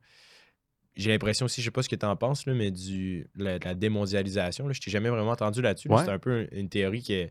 J'ai 0.96 1.10
l'impression 1.12 1.46
aussi, 1.46 1.62
je 1.62 1.66
sais 1.66 1.72
pas 1.72 1.84
ce 1.84 1.90
que 1.90 1.96
tu 1.96 2.06
en 2.06 2.16
penses, 2.16 2.46
là, 2.46 2.54
mais 2.54 2.70
du, 2.70 3.28
la, 3.36 3.58
la 3.60 3.74
démondialisation, 3.74 4.68
là, 4.68 4.74
je 4.74 4.82
t'ai 4.82 4.92
jamais 4.92 5.10
vraiment 5.10 5.32
entendu 5.32 5.62
là-dessus. 5.62 5.90
C'est 5.98 6.10
un 6.10 6.20
peu 6.20 6.48
une 6.52 6.70
théorie 6.70 7.04
que 7.04 7.30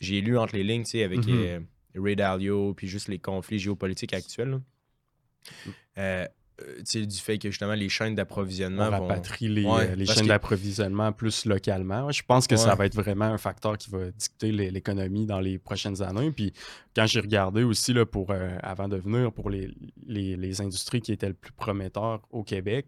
j'ai 0.00 0.20
lue 0.20 0.38
entre 0.38 0.56
les 0.56 0.64
lignes 0.64 0.84
avec 0.94 1.20
mm-hmm. 1.20 1.28
euh, 1.30 1.60
Ray 1.96 2.16
Dalio, 2.16 2.74
puis 2.74 2.88
juste 2.88 3.08
les 3.08 3.18
conflits 3.18 3.58
géopolitiques 3.58 4.12
actuels. 4.12 4.60
Euh, 5.98 6.26
euh, 6.60 7.06
du 7.06 7.18
fait 7.18 7.38
que 7.38 7.50
justement 7.50 7.74
les 7.74 7.88
chaînes 7.88 8.14
d'approvisionnement. 8.14 8.88
On 8.88 8.90
rapatrie 8.90 9.48
les, 9.48 9.66
les 9.96 10.06
chaînes 10.06 10.26
d'approvisionnement 10.26 11.12
plus 11.12 11.44
localement. 11.44 12.10
Je 12.10 12.22
pense 12.26 12.46
que 12.46 12.56
ça 12.56 12.74
va 12.74 12.86
être 12.86 12.94
vraiment 12.94 13.26
un 13.26 13.38
facteur 13.38 13.78
qui 13.78 13.90
va 13.90 14.10
dicter 14.10 14.52
l'économie 14.52 15.26
dans 15.26 15.40
les 15.40 15.58
prochaines 15.58 16.02
années. 16.02 16.30
Puis 16.30 16.52
quand 16.94 17.06
j'ai 17.06 17.20
regardé 17.20 17.62
aussi 17.62 17.92
là, 17.92 18.06
pour, 18.06 18.30
euh, 18.30 18.56
avant 18.62 18.88
de 18.88 18.96
venir 18.96 19.32
pour 19.32 19.50
les, 19.50 19.70
les, 20.06 20.60
industries 20.60 21.00
qui 21.00 21.12
étaient 21.12 21.28
le 21.28 21.34
plus 21.34 21.52
prometteurs 21.52 22.20
au 22.30 22.42
Québec, 22.42 22.86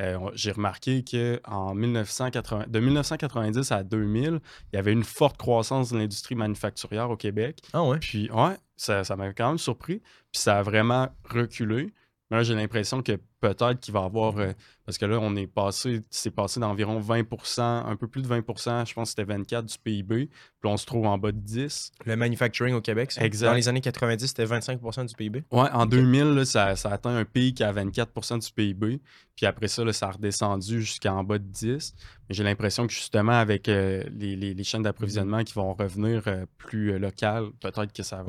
euh, 0.00 0.30
j'ai 0.34 0.52
remarqué 0.52 1.04
qu'en 1.04 1.74
1980, 1.74 2.66
de 2.68 2.80
1990 2.80 3.72
à 3.72 3.82
2000, 3.82 4.40
il 4.72 4.76
y 4.76 4.78
avait 4.78 4.92
une 4.92 5.04
forte 5.04 5.36
croissance 5.36 5.90
de 5.90 5.98
l'industrie 5.98 6.34
manufacturière 6.34 7.10
au 7.10 7.16
Québec. 7.16 7.60
Ah 7.72 7.84
ouais? 7.84 7.98
Puis 7.98 8.30
ouais, 8.30 8.56
ça 8.76 9.04
m'a 9.16 9.32
quand 9.32 9.48
même 9.48 9.58
surpris. 9.58 10.00
Puis 10.32 10.40
ça 10.40 10.58
a 10.58 10.62
vraiment 10.62 11.08
reculé. 11.24 11.92
Là, 12.32 12.42
j'ai 12.42 12.54
l'impression 12.54 13.02
que 13.02 13.12
peut-être 13.40 13.78
qu'il 13.80 13.92
va 13.92 14.04
avoir. 14.04 14.38
Euh, 14.38 14.52
parce 14.86 14.96
que 14.96 15.04
là, 15.04 15.18
on 15.20 15.36
est 15.36 15.46
passé, 15.46 16.00
c'est 16.08 16.30
passé 16.30 16.60
d'environ 16.60 16.98
20% 16.98 17.60
un 17.60 17.94
peu 17.94 18.08
plus 18.08 18.22
de 18.22 18.28
20% 18.28 18.86
je 18.88 18.94
pense 18.94 19.08
que 19.08 19.10
c'était 19.10 19.24
24 19.24 19.66
du 19.66 19.76
PIB. 19.78 20.28
Puis 20.28 20.70
on 20.70 20.78
se 20.78 20.86
trouve 20.86 21.04
en 21.04 21.18
bas 21.18 21.30
de 21.30 21.38
10. 21.38 21.92
Le 22.06 22.16
manufacturing 22.16 22.74
au 22.74 22.80
Québec, 22.80 23.12
exact. 23.18 23.48
Dans 23.48 23.54
les 23.54 23.68
années 23.68 23.82
90, 23.82 24.26
c'était 24.26 24.46
25% 24.46 25.06
du 25.06 25.14
PIB. 25.14 25.44
Oui, 25.50 25.66
en 25.74 25.84
2000, 25.84 26.46
ça, 26.46 26.74
ça, 26.74 26.88
a 26.88 26.94
atteint 26.94 27.14
un 27.14 27.26
pic 27.26 27.60
à 27.60 27.70
24% 27.70 28.38
du 28.38 28.50
PIB. 28.50 29.02
Puis 29.36 29.44
après 29.44 29.68
ça, 29.68 29.92
ça 29.92 30.08
a 30.08 30.10
redescendu 30.12 30.80
jusqu'en 30.80 31.22
bas 31.24 31.38
de 31.38 31.44
10. 31.44 31.94
Mais 32.28 32.34
j'ai 32.34 32.44
l'impression 32.44 32.86
que 32.86 32.94
justement, 32.94 33.32
avec 33.32 33.68
euh, 33.68 34.04
les, 34.10 34.64
chaînes 34.64 34.84
d'approvisionnement 34.84 35.44
qui 35.44 35.52
vont 35.52 35.74
revenir 35.74 36.22
euh, 36.28 36.46
plus 36.56 36.98
locales, 36.98 37.50
peut-être 37.60 37.92
que 37.92 38.02
ça, 38.02 38.24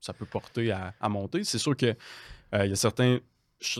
ça, 0.00 0.12
peut 0.12 0.26
porter 0.26 0.70
à, 0.70 0.94
à 1.00 1.08
monter. 1.08 1.42
C'est 1.42 1.58
sûr 1.58 1.76
que 1.76 1.96
il 2.52 2.70
y 2.70 2.72
a 2.72 3.20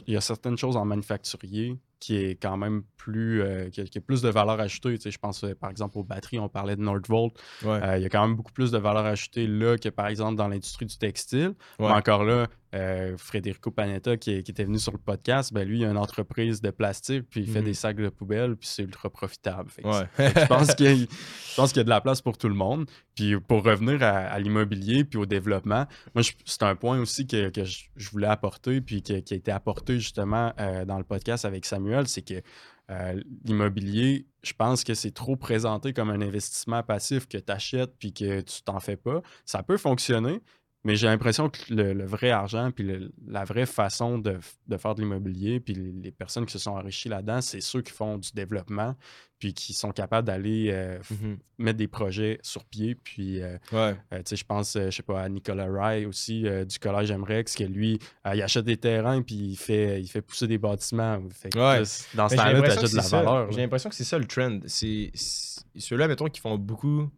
y 0.06 0.16
a 0.16 0.20
certaines 0.20 0.58
choses 0.58 0.76
en 0.76 0.84
manufacturier 0.84 1.78
qui 2.00 2.16
est 2.16 2.40
quand 2.40 2.56
même 2.56 2.82
plus 2.96 3.42
euh, 3.42 3.70
qui, 3.70 3.80
a, 3.80 4.00
plus 4.00 4.22
de 4.22 4.28
valeur 4.28 4.60
ajoutée. 4.60 4.98
je 4.98 5.18
pense 5.18 5.44
euh, 5.44 5.54
par 5.54 5.70
exemple 5.70 5.98
aux 5.98 6.04
batteries, 6.04 6.38
on 6.38 6.48
parlait 6.48 6.76
de 6.76 6.82
Nordvolt. 6.82 7.32
il 7.62 7.68
y 7.68 8.04
a 8.04 8.08
quand 8.08 8.26
même 8.26 8.36
beaucoup 8.36 8.52
plus 8.52 8.70
de 8.70 8.78
valeur 8.78 9.04
ajoutée 9.04 9.46
là 9.46 9.76
que 9.76 9.88
par 9.88 10.06
exemple 10.08 10.36
dans 10.36 10.48
l'industrie 10.48 10.86
du 10.86 10.96
textile. 10.96 11.54
encore 11.78 12.24
là, 12.24 12.46
euh, 12.74 13.16
Frédérico 13.16 13.70
Panetta, 13.70 14.18
qui, 14.18 14.30
était 14.30 14.64
venu 14.64 14.78
sur 14.78 14.92
le 14.92 14.98
podcast, 14.98 15.54
ben 15.54 15.66
lui, 15.66 15.78
il 15.78 15.84
a 15.86 15.90
une 15.90 15.96
entreprise 15.96 16.60
de 16.60 16.70
plastique, 16.70 17.24
puis 17.30 17.40
il 17.40 17.50
fait 17.50 17.62
des 17.62 17.68
mhm. 17.68 17.74
sacs 17.74 17.96
de 17.96 18.10
poubelle, 18.10 18.56
puis 18.56 18.68
c'est 18.68 18.82
ultra 18.82 19.08
profitable. 19.08 19.70
je 19.78 20.46
pense 20.46 20.74
qu'il 20.74 20.86
y, 20.94 21.00
y, 21.00 21.80
a 21.80 21.84
de 21.84 21.88
la 21.88 22.02
place 22.02 22.20
pour 22.20 22.36
tout 22.36 22.48
le 22.48 22.54
monde. 22.54 22.86
Puis 23.14 23.40
pour 23.40 23.64
revenir 23.64 24.02
à, 24.02 24.38
l'immobilier, 24.38 25.04
puis 25.04 25.18
au 25.18 25.24
développement, 25.24 25.86
moi, 26.14 26.22
c'est 26.44 26.62
un 26.62 26.76
point 26.76 27.00
aussi 27.00 27.26
que, 27.26 27.50
je, 27.54 28.10
voulais 28.10 28.26
apporter, 28.26 28.82
puis 28.82 29.00
qui, 29.00 29.14
a 29.14 29.16
été 29.16 29.50
apporté 29.50 29.94
justement 29.94 30.52
euh, 30.60 30.84
dans 30.84 30.98
le 30.98 31.04
podcast 31.04 31.46
avec 31.46 31.64
Samuel, 31.64 31.87
c'est 32.06 32.22
que 32.22 32.42
euh, 32.90 33.20
l'immobilier, 33.44 34.26
je 34.42 34.52
pense 34.54 34.82
que 34.82 34.94
c'est 34.94 35.10
trop 35.10 35.36
présenté 35.36 35.92
comme 35.92 36.08
un 36.08 36.22
investissement 36.22 36.82
passif 36.82 37.28
que 37.28 37.36
tu 37.36 37.52
achètes 37.52 37.94
puis 37.98 38.12
que 38.12 38.40
tu 38.40 38.62
t'en 38.62 38.80
fais 38.80 38.96
pas. 38.96 39.20
Ça 39.44 39.62
peut 39.62 39.76
fonctionner, 39.76 40.40
Mais 40.88 40.96
j'ai 40.96 41.06
l'impression 41.06 41.50
que 41.50 41.58
le, 41.68 42.06
vrai 42.06 42.30
argent, 42.30 42.70
puis 42.70 43.10
la 43.26 43.44
vraie 43.44 43.66
façon 43.66 44.16
de, 44.16 44.38
faire 44.78 44.94
de 44.94 45.02
l'immobilier, 45.02 45.60
puis 45.60 45.74
les, 45.74 46.10
personnes 46.10 46.46
qui 46.46 46.52
se 46.52 46.58
sont 46.58 46.70
enrichies 46.70 47.10
là-dedans, 47.10 47.42
c'est 47.42 47.60
ceux 47.60 47.82
qui 47.82 47.92
font 47.92 48.16
du 48.16 48.30
développement, 48.32 48.96
puis 49.38 49.52
qui 49.52 49.74
sont 49.74 49.90
capables 49.92 50.26
d'aller 50.26 50.70
euh, 50.72 50.98
mm-hmm. 51.00 51.36
mettre 51.58 51.76
des 51.76 51.88
projets 51.88 52.38
sur 52.40 52.64
pied. 52.64 52.94
Puis, 52.94 53.42
euh, 53.42 53.58
euh, 53.74 53.92
tu 54.12 54.22
sais, 54.24 54.36
je 54.36 54.46
pense, 54.46 54.78
je 54.82 54.88
sais 54.88 55.02
pas, 55.02 55.20
à 55.20 55.28
Nicolas 55.28 55.68
Rye 55.70 56.06
aussi, 56.06 56.46
du 56.66 56.78
Collège 56.78 57.10
Emrex, 57.10 57.54
que 57.54 57.64
lui, 57.64 57.98
il 58.24 58.40
achète 58.40 58.64
des 58.64 58.78
terrains, 58.78 59.20
puis 59.20 59.34
il 59.34 59.56
fait, 59.56 60.00
il 60.00 60.08
fait 60.08 60.22
pousser 60.22 60.46
des 60.46 60.56
bâtiments. 60.56 61.18
dans 61.18 61.84
ce 61.84 62.34
temps-là, 62.34 62.62
tu 62.62 62.70
achètes 62.70 62.92
de 62.92 62.96
la 62.96 63.02
valeur. 63.02 63.52
J'ai 63.52 63.60
l'impression 63.60 63.90
que 63.90 63.94
c'est 63.94 64.04
ça 64.04 64.18
le 64.18 64.24
trend. 64.24 64.60
C'est 64.64 65.12
ceux-là, 65.14 66.08
mettons, 66.08 66.28
qui 66.28 66.40
font 66.40 66.56
beaucoup 66.56 67.10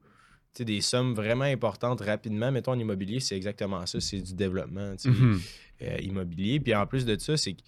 des 0.58 0.80
sommes 0.80 1.14
vraiment 1.14 1.44
importantes 1.44 2.00
rapidement, 2.00 2.50
mettons 2.50 2.72
en 2.72 2.78
immobilier, 2.78 3.20
c'est 3.20 3.36
exactement 3.36 3.86
ça, 3.86 4.00
c'est 4.00 4.20
du 4.20 4.34
développement 4.34 4.94
mhm. 5.04 5.40
euh, 5.82 5.96
immobilier. 6.00 6.60
Puis 6.60 6.74
en 6.74 6.86
plus 6.86 7.04
de 7.04 7.18
ça, 7.18 7.36
c'est 7.36 7.54
que 7.54 7.62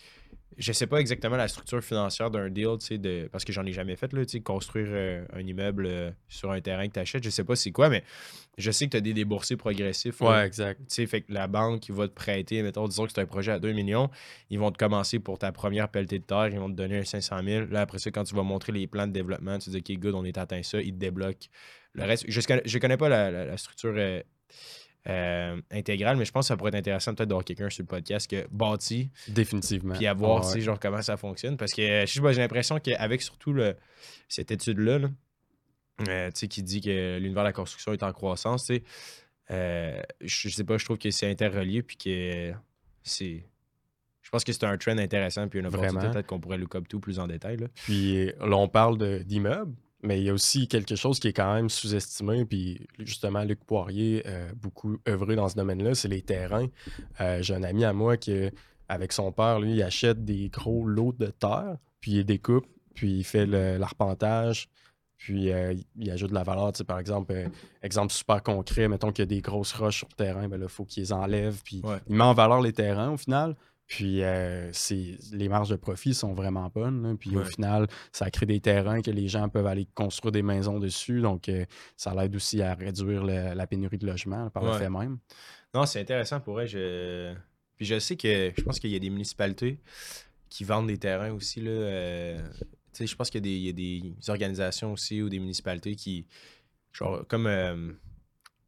je 0.59 0.73
sais 0.73 0.87
pas 0.87 0.99
exactement 0.99 1.37
la 1.37 1.49
structure 1.49 1.83
financière 1.83 2.31
d'un 2.31 2.51
deal, 2.51 2.77
de, 2.91 3.29
parce 3.31 3.45
que 3.45 3.53
j'en 3.53 3.65
ai 3.65 3.73
jamais 3.73 3.97
fait, 3.97 4.13
là, 4.13 4.23
construire 4.45 4.89
euh, 4.91 5.25
un 5.33 5.41
immeuble 5.41 5.87
euh, 5.87 6.11
sur 6.29 6.51
un 6.51 6.61
terrain 6.61 6.87
que 6.89 6.93
tu 6.93 7.01
achètes, 7.01 7.25
je 7.25 7.31
sais 7.31 7.45
pas 7.45 7.57
c'est 7.57 7.71
quoi, 7.71 7.89
mais 7.89 8.05
je 8.59 8.71
sais 8.71 8.87
que 8.87 8.91
tu 8.91 8.97
as 8.97 9.01
des 9.01 9.15
déboursés 9.15 9.57
progressifs. 9.57 10.21
Ouais, 10.21 10.45
exact. 10.45 10.81
Fait 10.93 11.23
que 11.23 11.33
la 11.33 11.47
banque 11.47 11.81
qui 11.81 11.93
va 11.93 12.07
te 12.07 12.13
prêter, 12.13 12.63
mettons, 12.63 12.87
disons 12.87 13.07
que 13.07 13.13
c'est 13.15 13.21
un 13.21 13.27
projet 13.27 13.53
à 13.53 13.59
2 13.59 13.73
millions, 13.73 14.11
ils 14.51 14.59
vont 14.59 14.71
te 14.71 14.79
commencer 14.79 15.19
pour 15.19 15.39
ta 15.39 15.53
première 15.53 15.89
pelletée 15.89 16.19
de 16.19 16.25
terre, 16.25 16.49
ils 16.49 16.59
vont 16.59 16.71
te 16.71 16.77
donner 16.77 16.99
un 16.99 17.05
500 17.05 17.37
000. 17.45 17.67
Là, 17.71 17.81
après 17.83 17.99
ça, 17.99 18.11
quand 18.11 18.25
tu 18.25 18.35
vas 18.35 18.43
montrer 18.43 18.73
les 18.73 18.87
plans 18.87 19.07
de 19.07 19.13
développement, 19.13 19.59
tu 19.59 19.71
dis, 19.71 19.79
OK, 19.79 19.99
good, 19.99 20.15
on 20.15 20.25
est 20.25 20.37
atteint 20.37 20.63
ça, 20.63 20.81
ils 20.81 20.93
te 20.93 20.99
débloquent 20.99 21.49
le 21.95 22.05
reste, 22.05 22.25
je 22.29 22.39
ne 22.39 22.79
connais, 22.79 22.97
pas 22.97 23.09
la, 23.09 23.57
structure 23.57 23.95
euh, 23.97 24.23
euh, 25.09 25.61
intégrale, 25.71 26.17
mais 26.17 26.25
je 26.25 26.33
pense 26.33 26.45
que 26.45 26.49
ça 26.49 26.57
pourrait 26.57 26.71
être 26.71 26.77
intéressant 26.77 27.15
peut-être 27.15 27.29
d'avoir 27.29 27.45
quelqu'un 27.45 27.69
sur 27.71 27.83
le 27.83 27.87
podcast 27.87 28.27
qui 28.27 28.37
bâti. 28.51 29.11
Définitivement. 29.29 29.95
Puis 29.95 30.07
à 30.07 30.15
voir 30.15 30.43
genre, 30.59 30.81
comment 30.81 31.03
ça 31.03 31.17
fonctionne. 31.17 31.57
Parce 31.57 31.73
que 31.73 32.05
je 32.07 32.33
j'ai 32.33 32.41
l'impression 32.41 32.79
qu'avec 32.79 33.21
surtout 33.21 33.53
le, 33.53 33.77
cette 34.29 34.51
étude-là, 34.51 35.01
euh, 36.09 36.31
qui 36.31 36.63
dit 36.63 36.81
que 36.81 37.19
l'univers 37.19 37.43
de 37.43 37.49
la 37.49 37.53
construction 37.53 37.93
est 37.93 38.03
en 38.03 38.13
croissance, 38.13 38.71
je, 39.51 40.01
je 40.21 40.49
sais 40.49 40.65
pas, 40.65 40.79
je 40.79 40.85
trouve 40.85 40.99
que 40.99 41.11
c'est 41.11 41.31
interrelié 41.31 41.83
puis 41.83 41.97
que 41.97 42.53
c'est. 43.03 43.45
Je 44.23 44.31
pense 44.31 44.45
que 44.45 44.53
c'est 44.53 44.65
un 44.65 44.79
trend 44.79 44.97
intéressant 44.97 45.47
puis 45.49 45.59
une 45.59 45.67
opportunité 45.67 46.09
peut-être 46.09 46.27
qu'on 46.27 46.41
pourrait 46.41 46.57
look 46.57 46.75
up 46.77 46.89
tout 46.89 47.01
plus 47.01 47.19
en 47.19 47.27
détail. 47.27 47.59
Puis 47.85 48.27
là, 48.27 48.57
on 48.57 48.69
parle 48.69 49.25
d'immeubles. 49.25 49.75
Mais 50.03 50.21
il 50.21 50.25
y 50.25 50.31
a 50.31 50.33
aussi 50.33 50.67
quelque 50.67 50.97
chose 50.97 51.21
qui 51.21 51.29
est 51.29 51.33
quand 51.33 51.55
même 51.55 51.71
sous-estimé, 51.71 52.45
puis 52.45 52.87
justement, 52.99 53.45
Luc 53.45 53.61
Poirier, 53.65 54.27
a 54.27 54.31
euh, 54.31 54.53
beaucoup 54.57 54.99
œuvré 55.09 55.37
dans 55.37 55.49
ce 55.49 55.55
domaine-là, 55.55 55.95
c'est 55.95 56.09
les 56.09 56.23
terrains. 56.23 56.67
Euh, 57.21 57.41
j'ai 57.41 57.55
un 57.55 57.63
ami 57.63 57.85
à 57.85 57.93
moi 57.93 58.17
qui, 58.17 58.33
avec 58.89 59.13
son 59.13 59.31
père, 59.31 59.61
lui, 59.61 59.75
il 59.75 59.83
achète 59.83 60.25
des 60.25 60.49
gros 60.49 60.85
lots 60.85 61.15
de 61.17 61.27
terre, 61.27 61.77
puis 62.01 62.13
il 62.13 62.25
découpe, 62.25 62.67
puis 62.95 63.19
il 63.19 63.25
fait 63.25 63.47
l'arpentage, 63.47 64.69
puis 65.19 65.53
euh, 65.53 65.73
il 65.97 66.11
ajoute 66.11 66.31
de 66.31 66.35
la 66.35 66.43
valeur. 66.43 66.73
par 66.85 66.99
exemple, 66.99 67.33
exemple 67.81 68.13
super 68.13 68.43
concret, 68.43 68.89
mettons 68.89 69.13
qu'il 69.13 69.23
y 69.23 69.23
a 69.23 69.27
des 69.27 69.41
grosses 69.41 69.73
roches 69.73 69.99
sur 69.99 70.09
le 70.11 70.17
terrain, 70.17 70.49
ben 70.49 70.59
là, 70.59 70.67
il 70.67 70.73
faut 70.73 70.85
qu'ils 70.85 71.05
les 71.05 71.13
enlèvent, 71.13 71.63
puis 71.63 71.81
il 72.09 72.17
met 72.17 72.25
en 72.25 72.35
valeur 72.35 72.61
les 72.61 72.73
terrains 72.73 73.11
au 73.13 73.17
final. 73.17 73.57
Puis 73.93 74.23
euh, 74.23 74.73
les 75.33 75.51
marges 75.51 75.69
de 75.69 75.77
profit 75.77 76.15
sont 76.15 76.33
vraiment 76.33 76.73
bonnes. 76.75 77.19
Puis 77.19 77.37
au 77.37 77.45
final, 77.45 77.87
ça 78.11 78.31
crée 78.31 78.47
des 78.47 78.59
terrains 78.59 79.03
que 79.03 79.11
les 79.11 79.29
gens 79.29 79.51
peuvent 79.51 79.67
aller 79.67 79.87
construire 79.95 80.33
des 80.33 80.41
maisons 80.41 80.79
dessus. 80.79 81.21
Donc, 81.21 81.51
euh, 81.51 81.67
ça 81.95 82.15
l'aide 82.15 82.35
aussi 82.35 82.63
à 82.63 82.75
réduire 82.75 83.23
la 83.23 83.67
pénurie 83.67 83.99
de 83.99 84.07
logements 84.07 84.49
par 84.49 84.65
le 84.65 84.73
fait 84.79 84.89
même. 84.89 85.19
Non, 85.75 85.85
c'est 85.85 86.01
intéressant 86.01 86.41
pour 86.41 86.61
eux. 86.61 86.65
Je... 86.65 87.35
Puis 87.77 87.85
je 87.85 87.99
sais 87.99 88.17
que 88.17 88.51
je 88.57 88.63
pense 88.63 88.81
qu'il 88.81 88.89
y 88.89 88.97
a 88.97 88.99
des 88.99 89.11
municipalités 89.11 89.79
qui 90.49 90.65
vendent 90.65 90.87
des 90.87 90.99
terrains 90.99 91.33
aussi. 91.33 91.61
Là, 91.61 91.71
euh, 91.71 92.49
je 92.99 93.15
pense 93.15 93.29
qu'il 93.29 93.47
y, 93.47 93.69
a 93.69 93.73
des 93.73 94.15
organisations 94.29 94.95
aussi 94.95 95.21
ou 95.21 95.29
des 95.29 95.39
municipalités 95.39 95.97
qui, 95.97 96.27
genre, 96.95 97.27
comme 97.29 97.47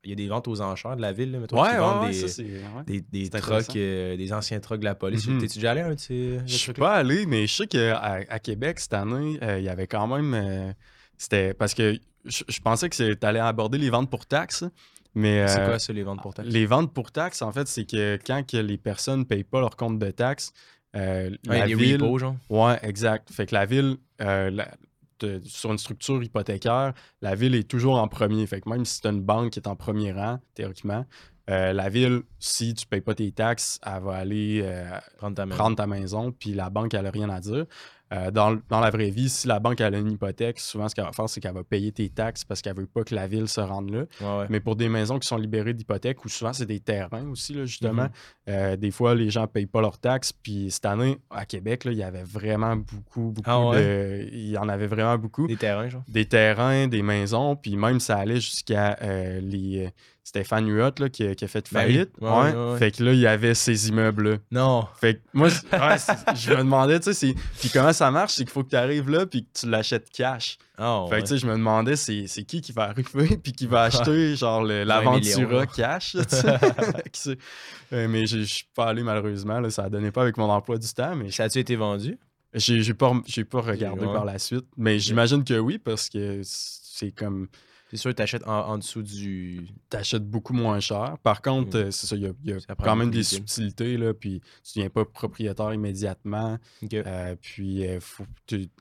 il 0.04 0.10
y 0.10 0.12
a 0.12 0.16
des 0.16 0.28
ventes 0.28 0.48
aux 0.48 0.60
enchères 0.60 0.96
de 0.96 1.02
la 1.02 1.12
ville, 1.12 1.32
là, 1.32 1.38
mettons, 1.38 1.62
qui 1.62 1.76
vendent 1.76 2.84
des, 2.86 3.00
des, 3.00 3.30
trucks, 3.30 3.76
euh, 3.76 4.16
des 4.16 4.32
anciens 4.32 4.60
trucks 4.60 4.80
de 4.80 4.84
la 4.84 4.94
police. 4.94 5.26
Mm 5.26 5.38
T'es-tu 5.38 5.58
déjà 5.58 5.70
allé 5.72 5.80
à 5.80 5.86
un 5.86 5.94
de 5.94 6.00
ces 6.00 6.40
Je 6.46 6.56
suis 6.56 6.72
pas 6.72 6.94
allé, 6.94 7.26
mais 7.26 7.46
je 7.46 7.54
sais 7.54 7.66
qu'à 7.66 7.98
à 7.98 8.38
Québec, 8.38 8.80
cette 8.80 8.94
année, 8.94 9.38
euh, 9.42 9.58
il 9.58 9.64
y 9.64 9.68
avait 9.68 9.86
quand 9.86 10.06
même... 10.06 10.34
Euh, 10.34 10.72
c'était 11.16 11.54
parce 11.54 11.74
que 11.74 11.98
je, 12.24 12.60
pensais 12.62 12.88
que 12.88 13.14
tu 13.14 13.26
allais 13.26 13.40
aborder 13.40 13.78
les 13.78 13.90
ventes 13.90 14.10
pour 14.10 14.26
taxes, 14.26 14.64
mais... 15.14 15.46
c'est 15.48 15.64
quoi 15.64 15.78
ça, 15.78 15.92
les 15.92 16.02
ventes 16.02 16.22
pour 16.22 16.34
taxes? 16.34 16.48
Les 16.48 16.66
ventes 16.66 16.92
pour 16.92 17.12
taxes, 17.12 17.42
en 17.42 17.52
fait, 17.52 17.68
c'est 17.68 17.84
que 17.84 18.18
quand 18.26 18.44
que 18.46 18.56
les 18.56 18.78
personnes 18.78 19.20
ne 19.20 19.24
payent 19.24 19.44
pas 19.44 19.60
leur 19.60 19.76
compte 19.76 19.98
de 19.98 20.10
taxes, 20.10 20.52
la 20.92 21.66
ville... 21.66 22.02
Repos, 22.02 22.18
genre? 22.18 22.36
Ouais, 22.50 22.78
exact. 22.82 23.30
Fait 23.32 23.46
que 23.46 23.54
la 23.54 23.66
ville 23.66 23.96
sur 25.44 25.72
une 25.72 25.78
structure 25.78 26.22
hypothécaire, 26.22 26.92
la 27.22 27.34
ville 27.34 27.54
est 27.54 27.68
toujours 27.68 27.96
en 27.96 28.08
premier. 28.08 28.46
Fait 28.46 28.60
que 28.60 28.68
même 28.68 28.84
si 28.84 29.00
tu 29.00 29.08
as 29.08 29.10
une 29.10 29.22
banque 29.22 29.52
qui 29.52 29.58
est 29.58 29.68
en 29.68 29.76
premier 29.76 30.12
rang, 30.12 30.38
théoriquement, 30.54 31.04
euh, 31.50 31.72
la 31.74 31.88
ville, 31.90 32.22
si 32.38 32.72
tu 32.74 32.86
ne 32.86 32.88
payes 32.88 33.00
pas 33.02 33.14
tes 33.14 33.30
taxes, 33.30 33.78
elle 33.84 34.02
va 34.02 34.14
aller 34.16 34.62
euh, 34.64 34.98
prendre, 35.18 35.36
ta 35.36 35.46
prendre, 35.46 35.76
ta 35.76 35.86
maison, 35.86 36.32
puis 36.32 36.54
la 36.54 36.70
banque, 36.70 36.94
elle 36.94 37.02
n'a 37.02 37.10
rien 37.10 37.28
à 37.28 37.40
dire. 37.40 37.66
Euh, 38.12 38.30
dans, 38.30 38.60
la 38.70 38.90
vraie 38.90 39.10
vie, 39.10 39.28
si 39.28 39.48
la 39.48 39.58
banque 39.58 39.80
a 39.80 39.88
une 39.88 40.12
hypothèque, 40.12 40.60
souvent 40.60 40.88
ce 40.88 40.94
qu'elle 40.94 41.04
va 41.04 41.12
faire, 41.12 41.28
c'est 41.28 41.40
qu'elle 41.40 41.54
va 41.54 41.64
payer 41.64 41.90
tes 41.90 42.08
taxes 42.10 42.44
parce 42.44 42.60
qu'elle 42.60 42.76
veut 42.76 42.86
pas 42.86 43.02
que 43.02 43.14
la 43.14 43.26
ville 43.26 43.48
se 43.48 43.60
rende 43.60 43.90
là. 43.90 44.46
Mais 44.50 44.60
pour 44.60 44.76
des 44.76 44.88
maisons 44.88 45.18
qui 45.18 45.26
sont 45.26 45.38
libérées 45.38 45.72
d'hypothèque, 45.72 46.24
ou 46.24 46.28
souvent 46.28 46.52
c'est 46.52 46.66
des 46.66 46.80
terrains 46.80 47.26
aussi, 47.28 47.54
justement, 47.66 48.04
mm-hmm. 48.04 48.50
euh, 48.50 48.76
des 48.76 48.90
fois 48.90 49.14
les 49.14 49.30
gens 49.30 49.42
ne 49.42 49.46
payent 49.46 49.66
pas 49.66 49.80
leurs 49.80 49.98
taxes. 49.98 50.32
Puis 50.32 50.70
cette 50.70 50.86
année, 50.86 51.18
à 51.30 51.46
Québec, 51.46 51.84
là, 51.84 51.92
il 51.92 51.98
y 51.98 52.02
avait 52.02 52.22
vraiment 52.22 52.76
beaucoup, 52.76 53.30
beaucoup 53.30 53.50
ah 53.50 53.74
de. 53.74 54.28
Il 54.32 54.50
y 54.50 54.58
en 54.58 54.68
avait 54.68 54.86
vraiment 54.86 55.16
beaucoup. 55.16 55.46
Des 55.46 55.56
terrains, 55.56 55.88
genre? 55.88 56.02
Des 56.08 56.26
terrains, 56.26 56.86
des 56.86 57.02
maisons, 57.02 57.56
puis 57.56 57.76
même 57.76 58.00
ça 58.00 58.18
allait 58.18 58.40
jusqu'à 58.40 58.98
euh, 59.02 59.40
les 59.40 59.90
Stéphane 60.24 60.66
Huot 60.70 60.98
là, 60.98 61.10
qui, 61.10 61.26
a, 61.26 61.34
qui, 61.34 61.44
a 61.44 61.48
fait 61.48 61.70
ben 61.70 61.82
faillite. 61.82 62.10
Ouais, 62.18 62.78
Fait 62.78 62.90
que 62.90 63.04
là, 63.04 63.12
il 63.12 63.18
y 63.18 63.26
avait 63.26 63.52
ces 63.54 63.90
immeubles-là. 63.90 64.38
Non. 64.50 64.88
Fait 64.98 65.16
que 65.16 65.20
moi, 65.34 65.48
je 65.50 66.50
me 66.50 66.56
demandais, 66.56 66.98
tu 66.98 67.12
sais, 67.12 67.34
puis 67.60 67.68
comment 67.68 67.92
ça 67.92 68.10
marche, 68.10 68.32
c'est 68.32 68.44
qu'il 68.44 68.50
faut 68.50 68.64
que 68.64 68.70
tu 68.70 68.76
arrives 68.76 69.10
là 69.10 69.26
puis 69.26 69.44
que 69.44 69.60
tu 69.60 69.68
l'achètes 69.68 70.08
cash. 70.10 70.56
Oh, 70.78 71.06
fait 71.10 71.18
que 71.18 71.22
tu 71.22 71.28
sais, 71.28 71.38
je 71.38 71.46
me 71.46 71.52
demandais, 71.52 71.94
c'est 71.94 72.24
qui 72.44 72.62
qui 72.62 72.72
va 72.72 72.84
arriver 72.84 73.36
puis 73.42 73.52
qui 73.52 73.66
va 73.66 73.82
acheter 73.82 74.34
genre 74.34 74.62
l'Aventura 74.64 75.66
cash. 75.66 76.16
Euh, 77.92 78.08
mais 78.08 78.26
je 78.26 78.40
suis 78.40 78.66
pas 78.74 78.86
allé 78.86 79.02
malheureusement, 79.02 79.60
là, 79.60 79.70
ça 79.70 79.88
donnait 79.88 80.10
pas 80.10 80.22
avec 80.22 80.36
mon 80.36 80.50
emploi 80.50 80.78
du 80.78 80.88
temps. 80.88 81.14
Mais... 81.14 81.30
Ça 81.30 81.44
a-tu 81.44 81.58
été 81.58 81.76
vendu? 81.76 82.18
J'ai 82.54 82.94
pas, 82.94 83.12
pas 83.50 83.60
regardé 83.60 84.04
par 84.06 84.24
la 84.24 84.38
suite, 84.38 84.66
mais 84.76 84.98
j'imagine 84.98 85.44
que 85.44 85.58
oui, 85.58 85.78
parce 85.78 86.08
que 86.08 86.40
c'est 86.42 87.12
comme 87.12 87.48
c'est 87.94 88.00
sûr, 88.00 88.14
tu 88.14 88.22
achètes 88.22 88.46
en, 88.46 88.76
dessous 88.76 89.02
du. 89.02 89.68
Tu 89.88 89.96
achètes 89.96 90.24
beaucoup 90.24 90.52
moins 90.52 90.80
cher. 90.80 91.16
Par 91.22 91.40
contre, 91.42 91.78
euh, 91.78 91.90
c'est 91.92 92.08
ça, 92.08 92.16
il 92.16 92.22
y 92.22 92.52
a, 92.52 92.58
quand 92.82 92.96
même 92.96 93.12
des 93.12 93.22
subtilités, 93.22 93.96
là, 93.96 94.12
puis 94.12 94.40
tu 94.64 94.78
ne 94.78 94.82
viens 94.82 94.90
pas 94.90 95.04
propriétaire 95.04 95.72
immédiatement. 95.72 96.58
Euh, 96.92 97.36
puis, 97.40 97.86
euh, 97.86 98.00
faut, 98.00 98.24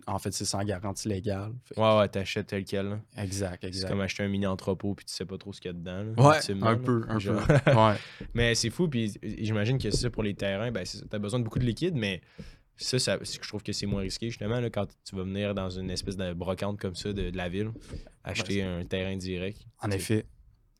en 0.07 0.17
fait, 0.17 0.33
c'est 0.33 0.45
sans 0.45 0.63
garantie 0.63 1.07
légale. 1.07 1.51
Ouais, 1.77 1.97
ouais, 1.97 2.09
tu 2.09 2.17
achètes 2.17 2.47
tel 2.47 2.65
quel. 2.65 3.01
Exact, 3.15 3.63
exact. 3.63 3.81
C'est 3.81 3.87
comme 3.87 4.01
acheter 4.01 4.23
un 4.23 4.29
mini 4.29 4.47
entrepôt, 4.47 4.95
puis 4.95 5.05
tu 5.05 5.13
sais 5.13 5.25
pas 5.25 5.37
trop 5.37 5.53
ce 5.53 5.61
qu'il 5.61 5.69
y 5.69 5.75
a 5.75 5.77
dedans. 5.77 6.05
ouais, 6.17 6.39
un 6.63 6.75
peu, 6.77 7.05
un 7.07 7.19
peu. 7.19 7.35
ouais. 7.35 7.95
Mais 8.33 8.55
c'est 8.55 8.71
fou, 8.71 8.87
puis 8.87 9.13
j'imagine 9.21 9.77
que 9.77 9.91
ça, 9.91 10.09
pour 10.09 10.23
les 10.23 10.33
terrains, 10.33 10.71
ben, 10.71 10.83
tu 10.83 10.97
as 11.15 11.19
besoin 11.19 11.37
de 11.39 11.43
beaucoup 11.43 11.59
de 11.59 11.65
liquide, 11.65 11.93
mais 11.95 12.21
ça, 12.77 12.99
ça 12.99 13.17
je 13.21 13.47
trouve 13.47 13.63
que 13.63 13.71
c'est 13.71 13.85
moins 13.85 14.01
risqué, 14.01 14.29
justement, 14.29 14.59
là, 14.59 14.69
quand 14.69 14.87
tu 15.05 15.15
vas 15.15 15.23
venir 15.23 15.53
dans 15.53 15.69
une 15.69 15.89
espèce 15.89 16.17
de 16.17 16.33
brocante 16.33 16.79
comme 16.79 16.95
ça 16.95 17.13
de, 17.13 17.31
la 17.35 17.49
ville, 17.49 17.71
acheter 18.23 18.63
un 18.63 18.83
terrain 18.85 19.15
direct. 19.15 19.61
En 19.81 19.91
effet. 19.91 20.25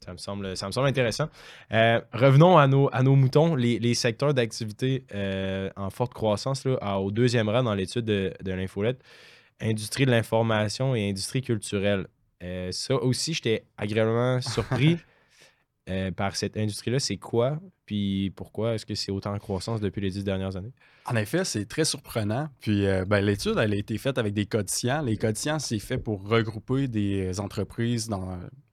Ça 0.04 0.12
me 0.12 0.18
semble, 0.18 0.58
ça 0.58 0.68
me 0.68 0.74
semble 0.74 0.88
intéressant. 0.90 1.30
Euh, 1.72 2.02
revenons 2.12 2.58
à 2.58 2.68
nos, 2.68 2.90
à 2.92 3.04
nos 3.04 3.16
moutons, 3.16 3.56
les, 3.56 3.94
secteurs 3.94 4.34
d'activité 4.34 5.06
euh, 5.14 5.70
en 5.78 5.90
forte 5.90 6.14
croissance, 6.14 6.66
là, 6.66 7.00
au 7.00 7.10
deuxième 7.10 7.48
rang 7.48 7.64
dans 7.64 7.74
l'étude 7.74 8.04
de, 8.04 8.34
de 8.44 8.52
l'infolette, 8.52 9.02
industrie 9.62 10.06
de 10.06 10.12
l'information 10.12 10.94
et 10.94 11.10
industrie 11.10 11.42
culturelle. 11.42 12.08
Euh, 12.44 12.70
ça 12.72 12.96
aussi, 12.96 13.34
j'étais 13.34 13.66
agréablement 13.78 14.42
surpris. 14.42 14.98
Euh, 15.90 16.12
par 16.12 16.38
cette 16.38 16.56
industrie-là, 16.56 17.00
c'est 17.00 17.18
quoi? 17.18 17.60
Puis 17.86 18.32
pourquoi 18.38 18.76
est-ce 18.76 18.86
que 18.86 18.96
c'est 18.96 19.12
autant 19.12 19.34
en 19.34 19.38
croissance 19.38 19.82
depuis 19.82 20.00
les 20.00 20.12
dix 20.12 20.24
dernières 20.24 20.56
années? 20.56 20.72
En 21.06 21.16
effet, 21.18 21.44
c'est 21.44 21.66
très 21.66 21.84
surprenant. 21.84 22.48
Puis 22.62 22.86
euh, 22.86 23.04
ben, 23.04 23.20
l'étude, 23.20 23.58
elle 23.58 23.74
a 23.74 23.76
été 23.76 23.98
faite 23.98 24.18
avec 24.18 24.34
des 24.34 24.46
codifiants. 24.46 25.02
Les 25.02 25.18
codifiants, 25.18 25.60
c'est 25.60 25.80
fait 25.80 25.98
pour 25.98 26.26
regrouper 26.26 26.88
des 26.88 27.38
entreprises, 27.42 28.10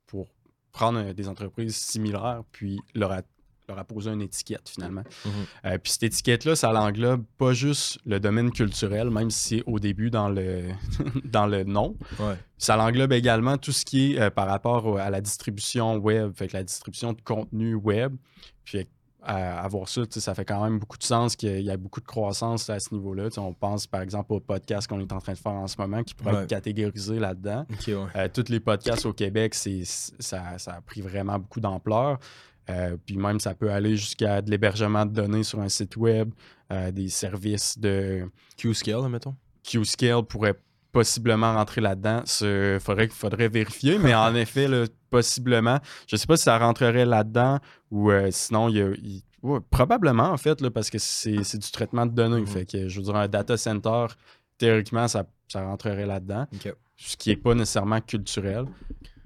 pour 0.07 0.29
prendre 0.71 1.13
des 1.13 1.29
entreprises 1.29 1.75
similaires, 1.75 2.43
puis 2.53 2.79
leur, 2.95 3.13
leur 3.71 3.79
apposer 3.79 4.11
une 4.11 4.23
étiquette 4.23 4.69
finalement. 4.69 5.03
Mhm. 5.25 5.33
Euh, 5.67 5.79
puis 5.79 5.93
cette 5.93 6.03
étiquette-là, 6.05 6.57
ça 6.57 6.73
l'englobe 6.73 7.25
pas 7.39 7.53
juste 7.53 7.99
le 8.05 8.21
domaine 8.21 8.51
culturel, 8.51 9.11
même 9.11 9.31
si 9.31 9.57
c'est 9.59 9.65
au 9.67 9.79
début 9.79 10.11
dans 10.11 10.29
le, 10.29 10.65
dans 11.25 11.47
le 11.47 11.65
nom. 11.65 11.97
Ouais. 12.19 12.35
Ça 12.59 12.77
l'englobe 12.77 13.13
également 13.13 13.57
tout 13.59 13.73
ce 13.73 13.85
qui 13.85 14.13
est 14.15 14.21
euh, 14.21 14.31
par 14.31 14.47
rapport 14.49 14.99
à 14.99 15.11
la 15.11 15.21
distribution 15.21 15.97
web, 15.97 16.33
fait 16.35 16.49
que 16.49 16.57
la 16.57 16.65
distribution 16.65 17.13
de 17.13 17.21
contenu 17.23 17.75
web. 17.75 18.15
Puis 18.65 18.87
à, 19.23 19.61
à 19.63 19.69
voir 19.69 19.87
ça, 19.87 20.01
ça 20.09 20.35
fait 20.35 20.47
quand 20.47 20.65
même 20.65 20.79
beaucoup 20.79 20.97
de 20.97 21.03
sens 21.03 21.37
qu'il 21.37 21.61
y 21.61 21.71
a 21.71 21.77
beaucoup 21.77 22.01
de 22.01 22.07
croissance 22.07 22.71
à 22.71 22.81
ce 22.81 22.95
niveau-là. 22.95 23.29
On 23.37 23.53
pense 23.53 23.87
par 23.87 24.01
exemple 24.01 24.33
au 24.33 24.41
podcast 24.41 24.87
qu'on 24.89 24.99
est 24.99 25.13
en 25.13 25.19
train 25.19 25.35
de 25.35 25.39
faire 25.39 25.53
en 25.53 25.67
ce 25.67 25.77
moment 25.79 26.03
qui 26.03 26.15
pourrait 26.15 26.37
Ouais. 26.37 26.43
être 26.45 26.49
catégorisé 26.49 27.19
là-dedans. 27.19 27.67
Ok, 27.71 27.87
ouais. 27.89 27.97
Euh, 28.17 28.29
tous 28.33 28.49
les 28.49 28.61
podcasts 28.61 29.05
au 29.05 29.13
Québec, 29.13 29.55
ça 29.55 30.43
a 30.67 30.81
pris 30.81 31.03
vraiment 31.03 31.39
beaucoup 31.39 31.61
d'ampleur. 31.61 32.19
Euh, 32.69 32.97
puis 33.05 33.17
même, 33.17 33.41
ça 33.41 33.55
peut 33.55 33.71
aller 33.71 33.97
jusqu'à 33.97 34.43
de 34.43 34.51
l'hébergement 34.51 35.07
de 35.07 35.13
données 35.13 35.43
sur 35.43 35.61
un 35.61 35.69
site 35.69 35.97
web, 35.97 36.31
euh, 36.73 36.91
des 36.91 37.09
services 37.09 37.79
de 37.79 38.31
Q-Scale, 38.57 39.09
mettons. 39.09 39.35
Q-Scale 39.65 40.23
pourrait 40.25 40.59
possiblement 40.93 41.55
rentrer 41.55 41.81
là-dedans. 41.81 42.23
Il 42.43 42.81
faudrait, 42.81 43.09
faudrait 43.09 43.49
vérifier, 43.49 43.99
mais 43.99 44.15
en 44.15 44.35
effet, 44.37 44.69
là, 44.69 44.87
possiblement. 45.09 45.79
Je 46.07 46.17
ne 46.17 46.19
sais 46.19 46.27
pas 46.27 46.37
si 46.37 46.45
ça 46.45 46.59
rentrerait 46.59 47.07
là-dedans 47.07 47.59
ou 47.91 48.11
euh, 48.11 48.29
sinon, 48.31 48.69
il 48.69 48.77
y 48.77 48.83
a, 48.83 48.91
ouais, 49.43 49.61
probablement 49.71 50.31
en 50.31 50.37
fait, 50.37 50.61
là, 50.61 50.71
parce 50.71 50.91
que 50.91 50.99
c'est, 50.99 51.59
du 51.59 51.71
traitement 51.71 52.07
de 52.07 52.13
données. 52.13 52.41
Mhm. 52.41 52.47
Fait 52.47 52.67
que 52.67 52.89
je 52.89 52.99
veux 52.99 53.05
dire, 53.05 53.17
un 53.17 53.29
data 53.29 53.57
center, 53.57 54.07
théoriquement, 54.59 55.09
ça, 55.09 55.25
ça 55.49 55.65
rentrerait 55.65 56.07
là-dedans 56.07 56.47
ce 57.01 57.17
qui 57.17 57.31
n'est 57.31 57.37
pas 57.37 57.55
nécessairement 57.55 58.01
culturel, 58.01 58.67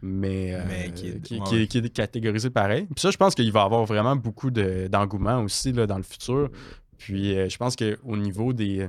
mais, 0.04 0.54
euh, 0.54 0.62
Mais 0.68 0.90
qui 0.92 1.08
est- 1.08 1.20
qui, 1.20 1.34
ouais, 1.38 1.44
qui 1.46 1.56
est- 1.56 1.60
ouais. 1.60 1.66
qui 1.66 1.78
est 1.78 1.88
catégorisé 1.92 2.50
pareil. 2.50 2.84
Puis 2.84 3.00
ça, 3.00 3.10
je 3.10 3.16
pense 3.16 3.34
qu'il 3.34 3.50
va 3.50 3.60
y 3.60 3.64
avoir 3.64 3.84
vraiment 3.86 4.14
beaucoup 4.16 4.50
de- 4.50 4.86
d'engouement 4.88 5.40
aussi 5.42 5.72
là, 5.72 5.86
dans 5.86 5.96
le 5.96 6.02
futur. 6.02 6.50
Puis 6.98 7.36
euh, 7.36 7.48
je 7.48 7.56
pense 7.56 7.74
qu'au 7.74 8.16
niveau 8.16 8.52
des, 8.52 8.88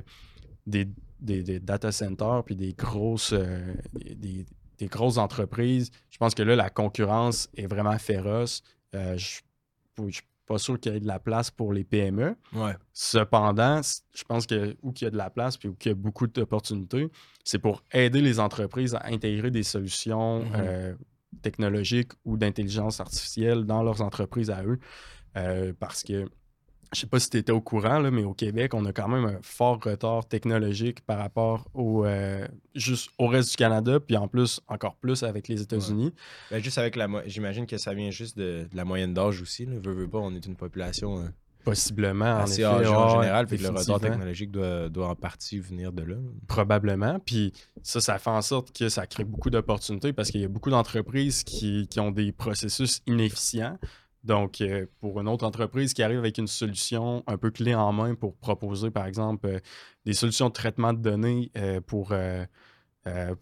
des, 0.66 0.86
des- 1.20 1.42
des 1.42 1.58
data 1.60 1.90
centers 1.90 2.42
puis 2.44 2.54
des 2.54 2.74
grosses, 2.74 3.32
euh, 3.32 3.74
des, 4.16 4.44
grosses 4.88 5.16
entreprises, 5.16 5.90
je 6.10 6.18
pense 6.18 6.34
que 6.34 6.42
là, 6.42 6.54
la 6.54 6.68
concurrence 6.70 7.48
est 7.56 7.66
vraiment 7.66 7.98
féroce. 7.98 8.62
Euh, 8.94 9.16
je 9.16 9.40
pas 10.46 10.58
sûr 10.58 10.78
qu'il 10.78 10.92
y 10.92 10.96
ait 10.96 11.00
de 11.00 11.06
la 11.06 11.18
place 11.18 11.50
pour 11.50 11.72
les 11.72 11.84
PME. 11.84 12.36
Ouais. 12.54 12.74
Cependant, 12.92 13.80
je 14.14 14.24
pense 14.24 14.46
que 14.46 14.76
où 14.82 14.92
qu'il 14.92 15.06
y 15.06 15.08
a 15.08 15.10
de 15.10 15.16
la 15.16 15.30
place 15.30 15.56
puis 15.56 15.68
où 15.68 15.74
qu'il 15.74 15.90
y 15.90 15.92
a 15.92 15.96
beaucoup 15.96 16.26
d'opportunités, 16.26 17.10
c'est 17.44 17.58
pour 17.58 17.82
aider 17.92 18.20
les 18.20 18.38
entreprises 18.40 18.94
à 18.94 19.02
intégrer 19.06 19.50
des 19.50 19.62
solutions 19.64 20.44
Mhm. 20.44 20.52
euh, 20.54 20.94
technologiques 21.42 22.12
ou 22.24 22.36
d'intelligence 22.36 23.00
artificielle 23.00 23.64
dans 23.64 23.82
leurs 23.82 24.00
entreprises 24.02 24.50
à 24.50 24.62
eux. 24.64 24.78
Euh, 25.36 25.72
parce 25.78 26.02
que 26.02 26.26
je 26.92 27.00
sais 27.00 27.06
pas 27.06 27.18
si 27.18 27.30
tu 27.30 27.36
étais 27.38 27.52
au 27.52 27.60
courant, 27.60 27.98
là, 27.98 28.10
mais 28.10 28.24
au 28.24 28.34
Québec, 28.34 28.74
on 28.74 28.84
a 28.86 28.92
quand 28.92 29.08
même 29.08 29.24
un 29.24 29.38
fort 29.42 29.80
retard 29.82 30.26
technologique 30.26 31.00
par 31.02 31.18
rapport 31.18 31.68
au, 31.74 32.04
euh, 32.04 32.46
juste 32.74 33.10
au 33.18 33.26
reste 33.26 33.50
du 33.50 33.56
Canada, 33.56 34.00
puis 34.00 34.16
en 34.16 34.28
plus, 34.28 34.60
encore 34.68 34.96
plus 34.96 35.22
avec 35.22 35.48
les 35.48 35.62
États-Unis. 35.62 36.12
Ben, 36.50 36.62
juste 36.62 36.78
avec 36.78 36.96
la. 36.96 37.08
J'imagine 37.26 37.66
que 37.66 37.78
ça 37.78 37.94
vient 37.94 38.10
juste 38.10 38.36
de, 38.36 38.66
de 38.70 38.76
la 38.76 38.84
moyenne 38.84 39.14
d'âge 39.14 39.42
aussi. 39.42 39.66
Là. 39.66 39.72
Veux, 39.82 39.92
veux 39.92 40.08
pas, 40.08 40.18
on 40.18 40.34
est 40.34 40.46
une 40.46 40.56
population 40.56 41.18
euh, 41.18 41.28
Possiblement, 41.66 42.26
en 42.26 42.38
assez 42.42 42.62
effet. 42.62 42.64
âgée 42.64 42.86
en 42.88 43.06
ouais, 43.06 43.22
général. 43.22 43.46
Puis 43.48 43.58
le 43.58 43.70
retard 43.70 43.98
technologique 43.98 44.52
doit, 44.52 44.88
doit 44.88 45.08
en 45.08 45.16
partie 45.16 45.58
venir 45.58 45.92
de 45.92 46.04
là. 46.04 46.14
Probablement. 46.46 47.18
Puis 47.18 47.52
ça, 47.82 48.00
ça 48.00 48.18
fait 48.18 48.30
en 48.30 48.40
sorte 48.40 48.70
que 48.70 48.88
ça 48.88 49.04
crée 49.08 49.24
beaucoup 49.24 49.50
d'opportunités 49.50 50.12
parce 50.12 50.30
qu'il 50.30 50.40
y 50.40 50.44
a 50.44 50.48
beaucoup 50.48 50.70
d'entreprises 50.70 51.42
qui, 51.42 51.88
qui 51.88 51.98
ont 51.98 52.12
des 52.12 52.30
processus 52.30 53.02
inefficients. 53.08 53.78
Donc, 54.26 54.60
euh, 54.60 54.86
pour 55.00 55.20
une 55.20 55.28
autre 55.28 55.46
entreprise 55.46 55.94
qui 55.94 56.02
arrive 56.02 56.18
avec 56.18 56.36
une 56.36 56.48
solution 56.48 57.22
un 57.28 57.38
peu 57.38 57.50
clé 57.52 57.74
en 57.76 57.92
main 57.92 58.14
pour 58.16 58.34
proposer, 58.36 58.90
par 58.90 59.06
exemple, 59.06 59.46
euh, 59.46 59.58
des 60.04 60.14
solutions 60.14 60.48
de 60.48 60.52
traitement 60.52 60.92
de 60.92 60.98
données 60.98 61.50
euh, 61.56 61.80
pour, 61.80 62.08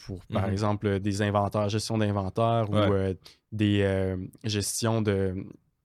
pour 0.06 0.26
par 0.26 0.46
Mhm. 0.46 0.52
exemple, 0.52 1.00
des 1.00 1.22
inventaires, 1.22 1.70
gestion 1.70 1.96
d'inventaire 1.96 2.68
Ouais. 2.68 3.12
ou 3.12 3.14
des 3.50 4.14
gestions 4.44 5.00
de- 5.00 5.34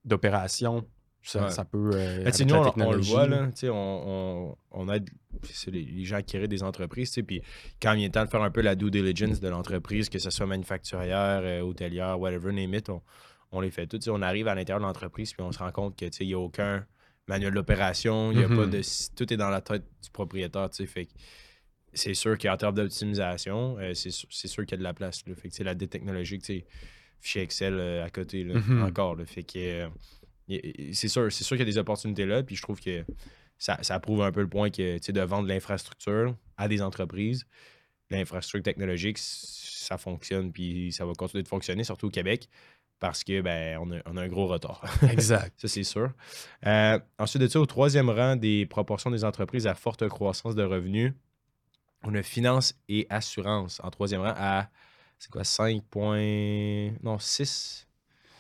d'opérations, 0.03 0.85
ça, 1.21 1.43
Ouais. 1.45 1.49
ça 1.51 1.63
peut. 1.63 1.91
Ben, 1.91 2.31
nous, 2.45 2.55
on, 2.55 2.73
on 2.77 2.91
le 2.91 3.01
voit, 3.01 3.25
là, 3.27 3.49
on, 3.71 4.55
on, 4.71 4.89
aide 4.89 5.09
les, 5.67 5.83
les 5.85 6.03
gens 6.03 6.17
qui 6.21 6.37
créent 6.37 6.47
des 6.49 6.63
entreprises, 6.63 7.17
puis 7.25 7.41
quand 7.81 7.93
il 7.93 8.03
est 8.03 8.09
temps 8.09 8.25
de 8.25 8.29
faire 8.29 8.41
un 8.43 8.51
peu 8.51 8.61
la 8.61 8.75
due 8.75 8.91
diligence 8.91 9.39
de 9.39 9.47
l'entreprise, 9.47 10.09
que 10.09 10.19
ce 10.19 10.29
soit 10.29 10.45
manufacturière, 10.45 11.63
hôtelière, 11.63 12.19
whatever, 12.19 12.51
name 12.51 12.73
it, 12.73 12.89
on, 12.89 13.01
on 13.51 13.61
les 13.61 13.71
fait 13.71 13.87
tout. 13.87 13.97
Tu 13.97 14.05
sais, 14.05 14.09
on 14.11 14.21
arrive 14.21 14.47
à 14.47 14.55
l'intérieur 14.55 14.79
de 14.79 14.85
l'entreprise, 14.85 15.33
puis 15.33 15.41
on 15.41 15.51
se 15.51 15.59
rend 15.59 15.71
compte 15.71 15.97
que, 15.97 16.05
il 16.21 16.27
n'y 16.27 16.33
a 16.33 16.39
aucun 16.39 16.85
manuel 17.27 17.53
d'opération, 17.53 18.31
il 18.31 18.39
y 18.39 18.43
a 18.43 18.47
Mhm. 18.47 18.55
pas 18.55 18.65
de... 18.65 18.81
Tout 19.15 19.33
est 19.33 19.37
dans 19.37 19.49
la 19.49 19.61
tête 19.61 19.83
du 20.03 20.09
propriétaire, 20.11 20.69
fait 20.73 21.05
que 21.05 21.11
c'est 21.93 22.13
sûr 22.13 22.37
qu'en 22.37 22.55
termes 22.57 22.75
d'optimisation, 22.75 23.77
euh, 23.79 23.93
c'est 23.93 24.11
sûr, 24.11 24.27
c'est 24.31 24.47
sûr 24.47 24.63
qu'il 24.65 24.71
y 24.71 24.75
a 24.75 24.77
de 24.77 24.83
la 24.83 24.93
place, 24.93 25.23
là. 25.27 25.35
Fait 25.35 25.49
que, 25.49 25.63
la 25.63 25.73
dette 25.75 25.89
technologique, 25.89 26.43
fichier 27.19 27.41
Excel 27.41 27.73
euh, 27.75 28.03
à 28.05 28.09
côté, 28.09 28.43
là, 28.43 28.55
Mhm. 28.59 28.83
encore, 28.83 29.15
là. 29.15 29.25
Fait 29.25 29.43
que... 29.43 29.57
euh, 29.57 29.89
c'est 30.93 31.07
sûr, 31.07 31.29
qu'il 31.29 31.59
y 31.59 31.61
a 31.61 31.65
des 31.65 31.77
opportunités 31.77 32.25
là, 32.25 32.41
puis 32.41 32.55
je 32.55 32.61
trouve 32.63 32.79
que 32.81 33.05
ça, 33.59 33.77
ça 33.83 33.99
prouve 33.99 34.23
un 34.23 34.31
peu 34.31 34.41
le 34.41 34.47
point 34.49 34.71
que 34.71 34.97
tu 34.97 35.03
sais, 35.03 35.11
de 35.13 35.21
vendre 35.21 35.47
l'infrastructure 35.47 36.35
à 36.57 36.67
des 36.67 36.81
entreprises, 36.81 37.45
l'infrastructure 38.09 38.63
technologique, 38.63 39.17
ça 39.19 39.99
fonctionne, 39.99 40.51
puis 40.51 40.91
ça 40.91 41.05
va 41.05 41.13
continuer 41.13 41.43
de 41.43 41.47
fonctionner, 41.47 41.83
surtout 41.83 42.07
au 42.07 42.09
Québec, 42.09 42.49
parce 42.99 43.23
que 43.23 43.41
ben 43.41 43.77
on 43.81 43.91
a, 43.91 44.01
on 44.05 44.17
a 44.17 44.23
un 44.23 44.27
gros 44.27 44.47
retard. 44.47 44.83
Exact. 45.09 45.53
ça, 45.59 45.67
c'est 45.67 45.83
sûr. 45.83 46.11
Euh, 46.65 46.99
ensuite 47.17 47.41
de 47.41 47.47
ça, 47.47 47.59
au 47.59 47.65
troisième 47.65 48.09
rang 48.09 48.35
des 48.35 48.65
proportions 48.65 49.11
des 49.11 49.23
entreprises 49.23 49.67
à 49.67 49.75
forte 49.75 50.07
croissance 50.07 50.55
de 50.55 50.63
revenus, 50.63 51.13
on 52.03 52.13
a 52.15 52.23
finance 52.23 52.75
et 52.87 53.07
assurance 53.09 53.79
en 53.83 53.89
troisième 53.89 54.21
rang 54.21 54.33
à 54.35 54.69
c'est 55.17 55.31
quoi 55.31 55.43
5 55.43 55.83
points 55.83 56.91
non 57.03 57.19
6 57.19 57.87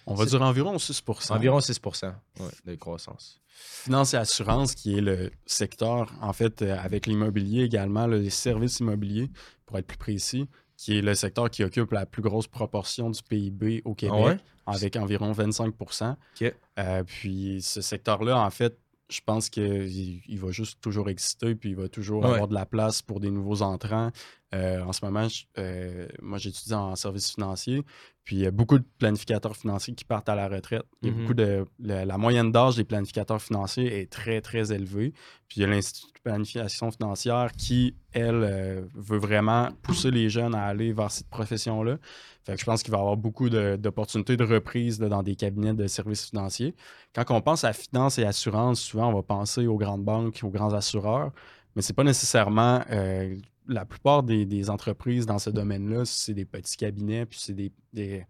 On 0.05 0.13
va 0.13 0.25
dire 0.25 0.41
environ 0.41 0.77
6% 0.77 1.33
environ 1.33 1.59
6 1.59 1.81
ouais, 1.83 2.45
de 2.65 2.75
croissance. 2.75 3.41
Finance 3.61 4.13
et 4.13 4.17
assurance, 4.17 4.73
qui 4.73 4.97
est 4.97 5.01
le 5.01 5.31
secteur, 5.45 6.13
en 6.21 6.31
fait, 6.31 6.61
euh, 6.61 6.77
avec 6.79 7.07
l'immobilier 7.07 7.63
également, 7.63 8.07
les 8.07 8.29
services 8.29 8.79
immobiliers, 8.79 9.29
pour 9.65 9.77
être 9.77 9.87
plus 9.87 9.97
précis, 9.97 10.47
qui 10.79 10.97
est 10.97 11.01
le 11.01 11.13
secteur 11.13 11.49
qui 11.49 11.65
occupe 11.65 11.91
la 11.91 12.05
plus 12.05 12.21
grosse 12.21 12.47
proportion 12.47 13.09
du 13.09 13.21
PIB 13.21 13.81
au 13.83 13.93
Québec, 13.95 14.25
ouais? 14.25 14.37
avec 14.65 14.95
environ 14.95 15.33
25 15.33 15.73
OK. 15.81 16.53
Euh, 16.79 17.03
Puis 17.03 17.61
ce 17.61 17.81
secteur-là, 17.81 18.39
en 18.39 18.49
fait, 18.49 18.77
je 19.09 19.19
pense 19.25 19.49
qu'il 19.49 20.21
il 20.25 20.39
va 20.39 20.51
juste 20.51 20.79
toujours 20.79 21.09
exister, 21.09 21.53
puis 21.55 21.71
il 21.71 21.75
va 21.75 21.89
toujours 21.89 22.23
Ouais. 22.23 22.29
avoir 22.31 22.47
de 22.47 22.53
la 22.53 22.65
place 22.65 23.01
pour 23.01 23.19
des 23.19 23.29
nouveaux 23.29 23.61
entrants. 23.61 24.11
Euh, 24.55 24.81
en 24.83 24.93
ce 24.93 25.05
moment, 25.05 25.27
je- 25.27 25.43
euh, 25.59 26.07
moi, 26.21 26.37
j'étudie 26.39 26.73
en 26.73 26.95
services 26.95 27.31
financiers, 27.33 27.83
puis 28.23 28.35
il 28.37 28.41
y 28.41 28.45
a 28.47 28.51
beaucoup 28.51 28.79
de 28.79 28.85
planificateurs 28.97 29.55
financiers 29.55 29.93
qui 29.93 30.05
partent 30.05 30.29
à 30.29 30.35
la 30.35 30.47
retraite. 30.47 30.83
Il 31.01 31.09
y 31.09 31.11
a 31.11 31.13
beaucoup 31.21 31.33
de. 31.35 31.65
La, 31.79 32.05
la 32.05 32.17
moyenne 32.17 32.51
d'âge 32.51 32.75
des 32.75 32.83
planificateurs 32.83 33.41
financiers 33.41 33.99
est 34.01 34.09
très, 34.11 34.41
très 34.41 34.71
élevée. 34.71 35.13
Puis 35.47 35.57
il 35.59 35.61
y 35.61 35.65
a 35.65 35.67
l'Institut 35.67 36.11
de 36.13 36.19
planification 36.23 36.91
financière 36.91 37.51
qui, 37.57 37.95
elle, 38.11 38.43
euh, 38.43 38.81
veut 38.95 39.17
vraiment 39.17 39.69
pousser 39.83 40.11
les 40.11 40.29
jeunes 40.29 40.53
à 40.55 40.63
aller 40.63 40.93
vers 40.93 41.09
cette 41.11 41.27
profession-là. 41.29 41.97
Fait 42.43 42.53
que 42.53 42.59
je 42.59 42.65
pense 42.65 42.81
qu'il 42.83 42.91
va 42.91 42.97
y 42.97 43.01
avoir 43.01 43.17
beaucoup 43.17 43.49
de- 43.49 43.75
d'opportunités 43.77 44.35
de 44.37 44.43
reprise 44.43 44.99
là, 44.99 45.09
dans 45.09 45.23
des 45.23 45.35
cabinets 45.35 45.73
de 45.73 45.85
services 45.87 46.27
financiers. 46.29 46.75
Quand 47.13 47.25
on 47.31 47.41
pense 47.41 47.63
à 47.63 47.73
finance 47.73 48.17
et 48.19 48.25
assurance, 48.25 48.79
souvent 48.79 49.09
on 49.09 49.13
va 49.13 49.23
penser 49.23 49.67
aux 49.67 49.77
grandes 49.77 50.03
banques, 50.03 50.39
aux 50.43 50.49
grands 50.49 50.73
assureurs, 50.73 51.31
mais 51.75 51.81
c'est 51.81 51.93
pas 51.93 52.03
nécessairement 52.03 52.83
euh, 52.91 53.37
la 53.67 53.85
plupart 53.85 54.23
des, 54.23 54.69
entreprises 54.69 55.25
dans 55.25 55.39
ce 55.39 55.49
domaine-là, 55.49 56.05
c'est 56.05 56.33
des 56.33 56.45
petits 56.45 56.77
cabinets, 56.77 57.25
puis 57.25 57.39
c'est 57.39 57.53
des, 57.53 57.71
des, 57.93 58.25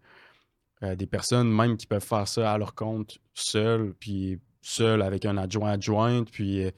euh, 0.82 0.94
des 0.94 1.06
personnes 1.06 1.50
même 1.50 1.76
qui 1.76 1.86
peuvent 1.86 2.04
faire 2.04 2.28
ça 2.28 2.52
à 2.52 2.58
leur 2.58 2.74
compte 2.74 3.18
seuls, 3.34 3.94
puis 3.98 4.38
seuls 4.60 5.02
avec 5.02 5.24
un 5.24 5.36
adjoint 5.38 5.72
adjointe, 5.72 6.30
puis 6.30 6.70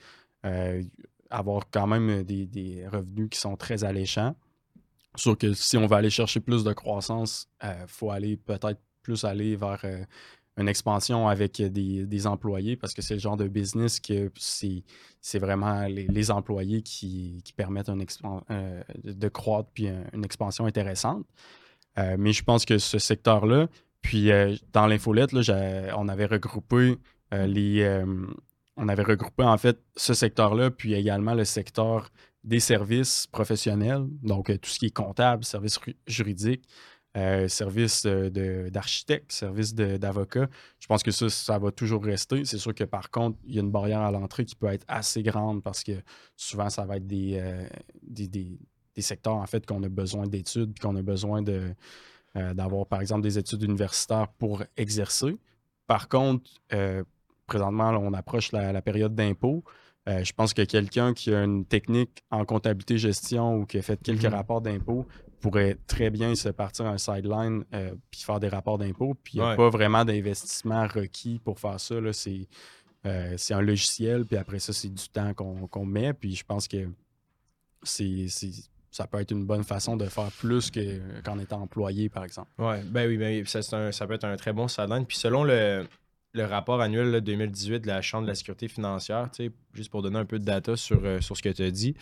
euh, 0.45 0.83
avoir 1.31 1.65
quand 1.71 1.87
même 1.87 2.23
des, 2.23 2.47
des 2.47 2.87
revenus 2.87 3.31
qui 3.31 3.39
sont 3.39 3.57
très 3.57 3.85
alléchants. 3.85 4.37
Sauf 5.17 5.37
que 5.37 5.53
si 5.53 5.77
on 5.77 5.87
veut 5.87 5.97
aller 5.97 6.11
chercher 6.11 6.41
plus 6.41 6.65
de 6.65 6.73
croissance, 6.73 7.49
il 7.63 7.85
faut 7.87 8.11
aller 8.11 8.37
peut-être 8.37 8.81
plus 9.03 9.25
aller 9.25 9.57
vers 9.57 9.85
une 10.59 10.69
expansion 10.69 11.29
avec 11.29 11.63
des, 11.63 12.05
des 12.05 12.27
employés 12.27 12.77
parce 12.77 12.93
que 12.93 13.01
c'est 13.03 13.15
le 13.15 13.21
genre 13.21 13.37
de 13.37 13.49
business 13.49 14.01
que 14.01 14.31
c'est, 14.37 15.39
vraiment 15.39 15.87
les, 15.87 16.31
employés 16.31 16.83
qui, 16.83 17.41
qui 17.45 17.53
permettent 17.53 17.89
euh, 17.89 18.83
de 19.05 19.29
croître 19.29 19.71
puis 19.73 19.89
un- 19.89 20.05
une 20.13 20.25
expansion 20.25 20.67
intéressante. 20.67 21.25
Euh, 21.99 22.17
mais 22.19 22.33
je 22.33 22.43
pense 22.43 22.65
que 22.65 22.79
ce 22.79 22.99
secteur-là, 22.99 23.69
puis 24.03 24.31
euh, 24.31 24.55
dans 24.73 24.87
l'infolette, 24.87 25.31
on 25.33 26.09
avait 26.09 26.27
regroupé 26.27 26.97
les. 27.31 28.05
on 28.77 28.89
avait 28.89 29.03
regroupé 29.05 29.45
en 29.45 29.57
fait 29.57 29.79
ce 29.97 30.13
secteur-là, 30.13 30.71
puis 30.71 30.95
également 30.95 31.35
le 31.35 31.45
secteur 31.45 32.11
des 32.45 32.61
services 32.61 33.27
professionnels, 33.27 34.05
donc 34.23 34.47
tout 34.61 34.69
ce 34.69 34.79
qui 34.79 34.87
est 34.87 34.95
comptable, 34.95 35.45
services 35.45 35.79
juridiques, 36.07 36.65
euh, 37.15 37.47
service 37.47 38.07
d'architecte, 38.07 39.33
service 39.33 39.75
d'avocat. 39.75 40.49
Je 40.81 40.87
pense 40.87 41.03
que 41.03 41.11
ça, 41.11 41.29
ça 41.29 41.59
va 41.59 41.71
toujours 41.71 42.03
rester. 42.03 42.47
C'est 42.47 42.57
sûr 42.57 42.75
que 42.75 42.85
par 42.85 43.11
contre, 43.11 43.39
il 43.45 43.55
y 43.55 43.59
a 43.59 43.61
une 43.61 43.71
barrière 43.71 44.01
à 44.01 44.11
l'entrée 44.11 44.47
qui 44.47 44.57
peut 44.57 44.69
être 44.69 44.87
assez 44.89 45.23
grande 45.23 45.63
parce 45.63 45.85
que 45.85 45.93
souvent, 46.37 46.71
ça 46.71 46.87
va 46.87 46.97
être 46.97 47.07
des, 47.07 47.39
euh, 47.39 47.69
des, 48.03 48.59
secteurs 48.99 49.35
en 49.35 49.47
fait 49.47 49.67
qu'on 49.67 49.83
a 49.83 49.91
besoin 49.91 50.27
d'études, 50.27 50.79
qu'on 50.79 50.97
a 50.97 51.03
besoin 51.03 51.43
de, 51.43 51.75
euh, 52.37 52.55
d'avoir, 52.55 52.87
par 52.87 53.03
exemple, 53.03 53.21
des 53.21 53.37
études 53.37 53.63
universitaires 53.63 54.29
pour 54.39 54.63
exercer. 54.79 55.37
Par 55.87 56.09
contre, 56.09 56.51
présentement, 57.47 57.91
on 57.91 58.15
approche 58.15 58.53
la, 58.53 58.81
période 58.81 59.15
d'impôt. 59.15 59.65
je 60.07 60.33
pense 60.33 60.55
que 60.55 60.63
quelqu'un 60.63 61.13
qui 61.13 61.35
a 61.35 61.45
une 61.45 61.67
technique 61.67 62.23
en 62.31 62.47
comptabilité 62.47 62.97
gestion 62.97 63.57
ou 63.57 63.67
qui 63.67 63.77
a 63.77 63.83
fait 63.83 64.03
quelques 64.03 64.23
mm-hmm. 64.23 64.31
rapports 64.31 64.63
d'impôt 64.63 65.07
pourrait 65.43 65.77
très 65.87 66.09
bien 66.09 66.35
se 66.35 66.49
partir 66.49 66.87
un 66.87 66.97
sideline 66.97 67.65
euh, 67.75 67.95
puis 68.11 68.23
faire 68.23 68.41
des 68.41 68.49
rapports 68.49 68.79
d'impôts. 68.79 69.15
Puis 69.23 69.35
il 69.35 69.41
n'y 69.41 69.47
a 69.47 69.57
pas 69.57 69.69
vraiment 69.69 70.05
d'investissement 70.05 70.87
requis 70.87 71.39
pour 71.39 71.59
faire 71.59 71.79
ça. 71.79 71.97
Euh, 73.05 73.35
c'est 73.37 73.55
un 73.55 73.61
logiciel, 73.61 74.25
puis 74.25 74.37
après 74.37 74.61
ça, 74.61 74.73
c'est 74.73 74.89
du 74.89 75.09
temps 75.09 75.35
qu'on 75.35 75.85
met. 75.85 76.15
Puis 76.15 76.37
je 76.37 76.45
pense 76.45 76.69
que 76.69 76.89
c'est 77.83 78.27
ça 78.93 79.07
peut 79.07 79.19
être 79.19 79.31
une 79.31 79.47
bonne 79.47 79.65
façon 79.65 79.97
de 79.97 80.05
faire 80.05 80.31
plus 80.33 80.71
qu'en 80.71 81.39
étant 81.39 81.63
employé, 81.63 82.11
par 82.11 82.25
exemple. 82.25 82.51
Oui, 82.59 82.77
ben 82.85 83.09
oui, 83.09 83.17
ben 83.17 83.45
ça, 83.47 83.63
ça 83.63 84.07
peut 84.07 84.13
être 84.13 84.25
un 84.25 84.37
très 84.37 84.53
bon 84.53 84.69
sideline. 84.69 85.07
Puis 85.07 85.17
selon 85.17 85.45
le, 85.45 85.87
rapport 86.37 86.81
annuel 86.81 87.23
2018 87.23 87.81
de 87.81 87.87
la 87.87 88.03
Chambre 88.03 88.25
de 88.25 88.29
la 88.29 88.35
sécurité 88.35 88.69
financière, 88.69 89.31
juste 89.73 89.91
pour 89.91 90.03
donner 90.03 90.19
un 90.19 90.27
peu 90.27 90.39
de 90.39 90.45
data 90.45 90.77
sur, 90.77 91.01
euh, 91.05 91.23
sur 91.23 91.37
ce 91.39 91.43
que 91.43 91.49
tu 91.49 91.63
as 91.63 91.71
dit, 91.71 91.97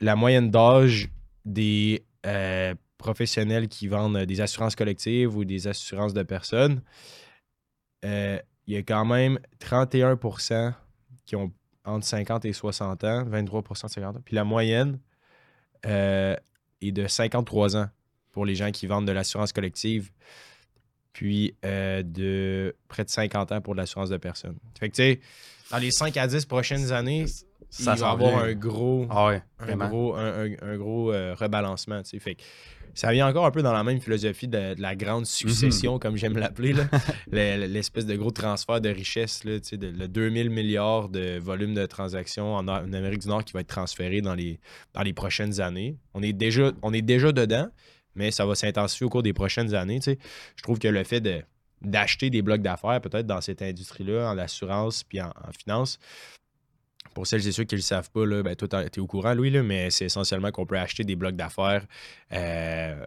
la 0.00 0.16
moyenne 0.16 0.50
d'âge 0.50 1.08
des 1.44 2.04
euh, 2.26 2.74
professionnels 2.98 3.68
qui 3.68 3.88
vendent 3.88 4.18
des 4.18 4.40
assurances 4.40 4.74
collectives 4.74 5.36
ou 5.36 5.44
des 5.44 5.68
assurances 5.68 6.14
de 6.14 6.22
personnes, 6.22 6.82
euh, 8.04 8.38
il 8.66 8.74
y 8.74 8.76
a 8.76 8.82
quand 8.82 9.04
même 9.04 9.38
31% 9.60 10.74
qui 11.24 11.36
ont 11.36 11.52
entre 11.84 12.04
50 12.04 12.44
et 12.46 12.52
60 12.52 13.04
ans, 13.04 13.24
23% 13.24 13.86
de 13.86 13.90
50 13.90 14.16
ans. 14.16 14.20
Puis 14.24 14.34
la 14.34 14.44
moyenne 14.44 14.98
euh, 15.84 16.34
est 16.80 16.92
de 16.92 17.06
53 17.06 17.76
ans 17.76 17.88
pour 18.32 18.44
les 18.44 18.54
gens 18.54 18.70
qui 18.72 18.86
vendent 18.86 19.06
de 19.06 19.12
l'assurance 19.12 19.52
collective, 19.52 20.10
puis 21.12 21.54
de 21.62 22.74
près 22.88 23.04
de 23.04 23.10
50 23.10 23.52
ans 23.52 23.60
pour 23.60 23.74
l'assurance 23.74 24.10
de 24.10 24.16
personnes. 24.16 24.58
Fait 24.78 24.90
que 24.90 24.96
tu 24.96 25.02
sais, 25.02 25.20
dans 25.70 25.78
les 25.78 25.90
5 25.90 26.16
à 26.16 26.26
10 26.26 26.44
prochaines 26.46 26.92
années, 26.92 27.26
ça 27.70 27.94
il 27.94 28.00
va 28.00 28.10
avoir 28.10 28.44
un 28.44 28.54
gros, 28.54 29.06
ah 29.10 29.32
un 29.60 29.76
gros, 29.76 30.14
un, 30.14 30.76
gros 30.76 31.12
euh, 31.12 31.34
rebalancement. 31.34 32.02
Fait 32.04 32.36
ça 32.96 33.12
vient 33.12 33.28
encore 33.28 33.44
un 33.44 33.50
peu 33.50 33.62
dans 33.62 33.74
la 33.74 33.84
même 33.84 34.00
philosophie 34.00 34.48
de, 34.48 34.74
la 34.80 34.96
grande 34.96 35.26
succession, 35.26 35.94
mhm. 35.94 35.98
comme 36.00 36.16
j'aime 36.16 36.38
l'appeler, 36.38 36.74
l'espèce 37.30 38.06
de 38.06 38.16
gros 38.16 38.30
transfert 38.30 38.80
de 38.80 38.88
richesse, 38.88 39.44
là, 39.44 39.58
de, 39.58 39.86
le 39.86 40.08
2000 40.08 40.48
milliards 40.48 41.10
de 41.10 41.38
volume 41.38 41.74
de 41.74 41.84
transactions 41.84 42.54
en, 42.54 42.66
Amérique 42.66 43.20
du 43.20 43.28
Nord 43.28 43.44
qui 43.44 43.52
va 43.52 43.60
être 43.60 43.68
transféré 43.68 44.22
dans 44.22 44.34
les, 44.34 44.58
dans 44.94 45.02
les 45.02 45.12
prochaines 45.12 45.60
années. 45.60 45.98
On 46.14 46.22
est 46.22 46.32
déjà, 46.32 46.72
on 46.80 46.94
est 46.94 47.02
déjà 47.02 47.32
dedans, 47.32 47.68
mais 48.14 48.30
ça 48.30 48.46
va 48.46 48.54
s'intensifier 48.54 49.04
au 49.04 49.10
cours 49.10 49.22
des 49.22 49.34
prochaines 49.34 49.74
années. 49.74 50.00
Je 50.02 50.62
trouve 50.62 50.78
que 50.78 50.88
le 50.88 51.04
fait 51.04 51.20
de 51.20 51.42
d'acheter 51.82 52.30
des 52.30 52.40
blocs 52.40 52.62
d'affaires, 52.62 53.02
peut-être 53.02 53.26
dans 53.26 53.42
cette 53.42 53.60
industrie-là, 53.60 54.30
en 54.30 54.38
assurance 54.38 55.04
puis 55.04 55.20
en, 55.20 55.28
en 55.28 55.52
finance, 55.52 55.98
pour 57.16 57.26
celles 57.26 57.48
et 57.48 57.52
ceux 57.52 57.64
qui 57.64 57.74
ne 57.76 57.78
le 57.78 57.82
savent 57.82 58.10
pas, 58.10 58.26
là, 58.26 58.42
ben, 58.42 58.54
toi, 58.54 58.68
tu 58.68 58.76
es 58.76 58.98
au 58.98 59.06
courant, 59.06 59.32
Louis, 59.32 59.48
là, 59.48 59.62
mais 59.62 59.88
c'est 59.88 60.04
essentiellement 60.04 60.50
qu'on 60.50 60.66
peut 60.66 60.76
acheter 60.76 61.02
des 61.02 61.16
blocs 61.16 61.34
d'affaires, 61.34 61.86
euh, 62.32 63.06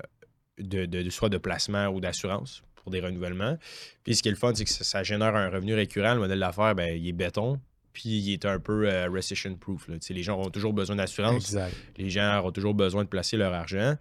de, 0.57 1.09
soit 1.11 1.29
de 1.29 1.37
placement 1.37 1.89
ou 1.89 1.99
d'assurance 1.99 2.63
pour 2.73 2.89
des 2.89 3.01
renouvellements. 3.01 3.59
Puis 4.03 4.15
ce 4.15 4.23
qui 4.23 4.29
est 4.29 4.31
le 4.31 4.37
fun, 4.37 4.51
c'est 4.55 4.65
que 4.65 4.71
ça, 4.71 5.03
génère 5.03 5.35
un 5.35 5.51
revenu 5.51 5.75
récurrent. 5.75 6.15
Le 6.15 6.21
modèle 6.21 6.39
d'affaires, 6.39 6.73
ben, 6.73 6.97
il 6.97 7.07
est 7.07 7.13
béton, 7.13 7.59
puis 7.93 8.09
il 8.09 8.33
est 8.33 8.45
un 8.45 8.57
peu 8.57 8.89
euh, 8.89 9.09
recession-proof. 9.09 9.89
Les 10.09 10.23
gens 10.23 10.39
auront 10.39 10.49
toujours 10.49 10.73
besoin 10.73 10.95
d'assurance. 10.95 11.55
Les 11.95 12.09
gens 12.09 12.39
auront 12.39 12.51
toujours 12.51 12.73
besoin 12.73 13.03
de 13.03 13.09
placer 13.09 13.37
leur 13.37 13.53
argent. 13.53 13.95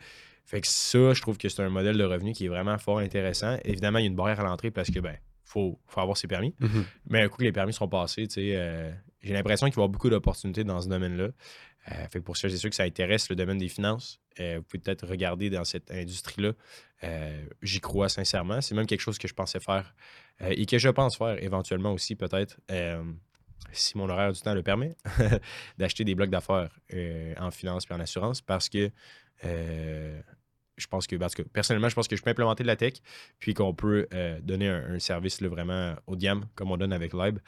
Fait 0.46 0.62
que 0.62 0.68
ça, 0.68 1.12
je 1.12 1.20
trouve 1.20 1.36
que 1.36 1.50
c'est 1.50 1.62
un 1.62 1.68
modèle 1.68 1.98
de 1.98 2.04
revenu 2.04 2.32
qui 2.32 2.46
est 2.46 2.48
vraiment 2.48 2.78
fort 2.78 3.00
intéressant. 3.00 3.58
Évidemment, 3.62 3.98
il 3.98 4.04
y 4.04 4.06
a 4.06 4.08
une 4.08 4.16
barrière 4.16 4.40
à 4.40 4.44
l'entrée 4.44 4.70
parce 4.70 4.90
que 4.90 5.00
ben 5.00 5.18
faut, 5.44 5.78
faut 5.86 6.00
avoir 6.00 6.16
ses 6.16 6.28
permis. 6.28 6.54
Mm-hmm. 6.62 6.84
Mais 7.10 7.22
un 7.24 7.28
coup 7.28 7.36
que 7.36 7.44
les 7.44 7.52
permis 7.52 7.74
seront 7.74 7.88
passés, 7.88 8.26
tu 8.26 8.36
sais, 8.36 8.52
euh, 8.54 8.90
j'ai 9.22 9.32
l'impression 9.32 9.66
qu'il 9.66 9.74
va 9.74 9.80
y 9.80 9.84
avoir 9.84 9.88
beaucoup 9.88 10.10
d'opportunités 10.10 10.64
dans 10.64 10.80
ce 10.80 10.88
domaine-là. 10.88 11.28
Euh, 11.90 12.08
fait 12.10 12.20
pour 12.20 12.36
ça, 12.36 12.48
c'est 12.48 12.56
sûr 12.56 12.70
que 12.70 12.76
ça 12.76 12.84
intéresse 12.84 13.28
le 13.30 13.36
domaine 13.36 13.58
des 13.58 13.68
finances. 13.68 14.20
Euh, 14.40 14.58
vous 14.58 14.62
pouvez 14.62 14.80
peut-être 14.80 15.06
regarder 15.06 15.50
dans 15.50 15.64
cette 15.64 15.90
industrie-là. 15.90 16.52
Euh, 17.04 17.44
j'y 17.62 17.80
crois 17.80 18.08
sincèrement. 18.08 18.60
C'est 18.60 18.74
même 18.74 18.86
quelque 18.86 19.00
chose 19.00 19.18
que 19.18 19.28
je 19.28 19.34
pensais 19.34 19.60
faire 19.60 19.94
et 20.40 20.66
que 20.66 20.78
je 20.78 20.88
pense 20.88 21.16
faire 21.16 21.42
éventuellement 21.42 21.92
aussi, 21.92 22.14
peut-être, 22.14 22.60
si 23.72 23.98
mon 23.98 24.08
horaire 24.08 24.32
du 24.32 24.40
temps 24.40 24.54
le 24.54 24.62
permet, 24.62 24.94
d'acheter 25.78 26.04
des 26.04 26.14
blocs 26.14 26.30
d'affaires 26.30 26.78
en 27.40 27.50
finance 27.50 27.86
et 27.90 27.94
en 27.94 27.98
assurance 27.98 28.40
parce 28.40 28.68
que 28.68 28.88
je 29.42 30.86
pense 30.88 31.08
que, 31.08 31.16
parce 31.16 31.34
que 31.34 31.42
personnellement, 31.42 31.88
je 31.88 31.96
pense 31.96 32.06
que 32.06 32.14
je 32.14 32.22
peux 32.22 32.30
implémenter 32.30 32.62
de 32.62 32.68
la 32.68 32.76
tech, 32.76 32.94
puis 33.40 33.52
qu'on 33.52 33.74
peut 33.74 34.06
donner 34.42 34.68
un, 34.68 35.00
service 35.00 35.42
vraiment 35.42 35.96
haut 36.06 36.14
de 36.14 36.20
gamme, 36.20 36.46
comme 36.54 36.70
on 36.70 36.76
donne 36.76 36.92
avec 36.92 37.14
Lib, 37.14 37.40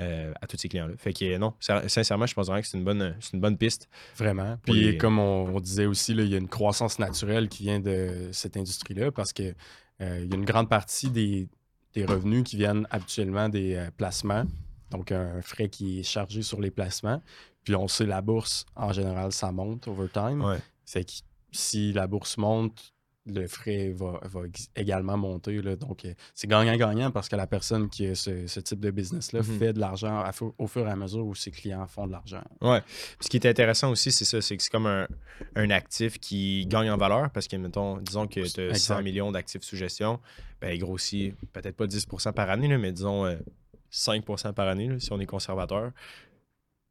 euh, 0.00 0.32
à 0.40 0.46
tous 0.46 0.56
ces 0.56 0.68
clients-là. 0.68 0.94
Fait 0.96 1.12
que 1.12 1.36
non, 1.38 1.54
sincèrement, 1.60 2.26
je 2.26 2.34
pense 2.34 2.46
vraiment 2.46 2.60
que 2.60 2.66
c'est 2.66 2.76
une 2.76 2.84
bonne, 2.84 3.16
une 3.32 3.40
bonne 3.40 3.56
piste. 3.56 3.88
Vraiment. 4.16 4.56
Puis 4.62 4.98
comme 4.98 5.18
on, 5.18 5.60
disait 5.60 5.86
aussi, 5.86 6.12
il 6.12 6.26
y 6.26 6.34
a 6.34 6.38
une 6.38 6.48
croissance 6.48 6.98
naturelle 6.98 7.48
qui 7.48 7.62
vient 7.62 7.80
de 7.80 8.28
cette 8.32 8.56
industrie-là 8.56 9.12
parce 9.12 9.32
qu'il 9.32 9.54
euh, 10.00 10.26
y 10.28 10.32
a 10.32 10.36
une 10.36 10.44
grande 10.44 10.68
partie 10.68 11.10
des, 11.10 11.48
revenus 11.96 12.42
qui 12.42 12.56
viennent 12.56 12.88
habituellement 12.90 13.48
des 13.48 13.76
euh, 13.76 13.90
placements. 13.96 14.44
Donc 14.90 15.12
un 15.12 15.40
frais 15.42 15.68
qui 15.68 16.00
est 16.00 16.02
chargé 16.02 16.42
sur 16.42 16.60
les 16.60 16.70
placements. 16.70 17.22
Puis 17.62 17.74
on 17.76 17.88
sait 17.88 18.06
la 18.06 18.20
bourse, 18.20 18.66
en 18.76 18.92
général, 18.92 19.32
ça 19.32 19.52
monte 19.52 19.88
over 19.88 20.08
time. 20.12 20.42
Ouais. 20.42 20.58
Fait 20.84 21.04
que 21.04 21.12
si 21.52 21.92
la 21.92 22.06
bourse 22.06 22.36
monte, 22.36 22.93
le 23.26 23.46
frais 23.46 23.90
va, 23.90 24.20
également 24.76 25.16
monter. 25.16 25.62
Là. 25.62 25.76
Donc, 25.76 26.04
euh, 26.04 26.12
c'est 26.34 26.46
gagnant-gagnant 26.46 27.10
parce 27.10 27.28
que 27.28 27.36
la 27.36 27.46
personne 27.46 27.88
qui 27.88 28.06
a 28.06 28.14
ce, 28.14 28.60
type 28.60 28.80
de 28.80 28.90
business-là 28.90 29.40
mhm. 29.40 29.58
fait 29.58 29.72
de 29.72 29.80
l'argent 29.80 30.22
au 30.58 30.66
fur 30.66 30.86
et 30.86 30.90
à 30.90 30.96
mesure 30.96 31.26
où 31.26 31.34
ses 31.34 31.50
clients 31.50 31.86
font 31.86 32.06
de 32.06 32.12
l'argent. 32.12 32.42
Oui. 32.60 32.78
Ce 33.20 33.28
qui 33.28 33.38
est 33.38 33.46
intéressant 33.46 33.90
aussi, 33.90 34.12
c'est 34.12 34.24
ça, 34.24 34.40
c'est 34.42 34.56
que 34.56 34.62
c'est 34.62 34.70
comme 34.70 34.86
un, 34.86 35.70
actif 35.70 36.18
qui 36.18 36.66
gagne 36.66 36.90
en 36.90 36.96
valeur 36.96 37.30
parce 37.30 37.48
que, 37.48 37.56
mettons, 37.56 37.96
disons 37.96 38.26
que 38.26 38.40
tu 38.40 38.60
as 38.60 38.74
100 38.74 39.02
millions 39.02 39.32
d'actifs 39.32 39.62
sous 39.62 39.76
gestion, 39.76 40.20
ben, 40.60 40.72
il 40.72 40.78
grossit 40.78 41.34
peut-être 41.52 41.76
pas 41.76 41.86
10% 41.86 42.32
par 42.32 42.50
année, 42.50 42.76
mais 42.76 42.92
disons 42.92 43.26
5% 43.90 44.48
euh, 44.48 44.52
par 44.52 44.68
année 44.68 45.00
si 45.00 45.12
on 45.12 45.20
est 45.20 45.26
conservateur. 45.26 45.92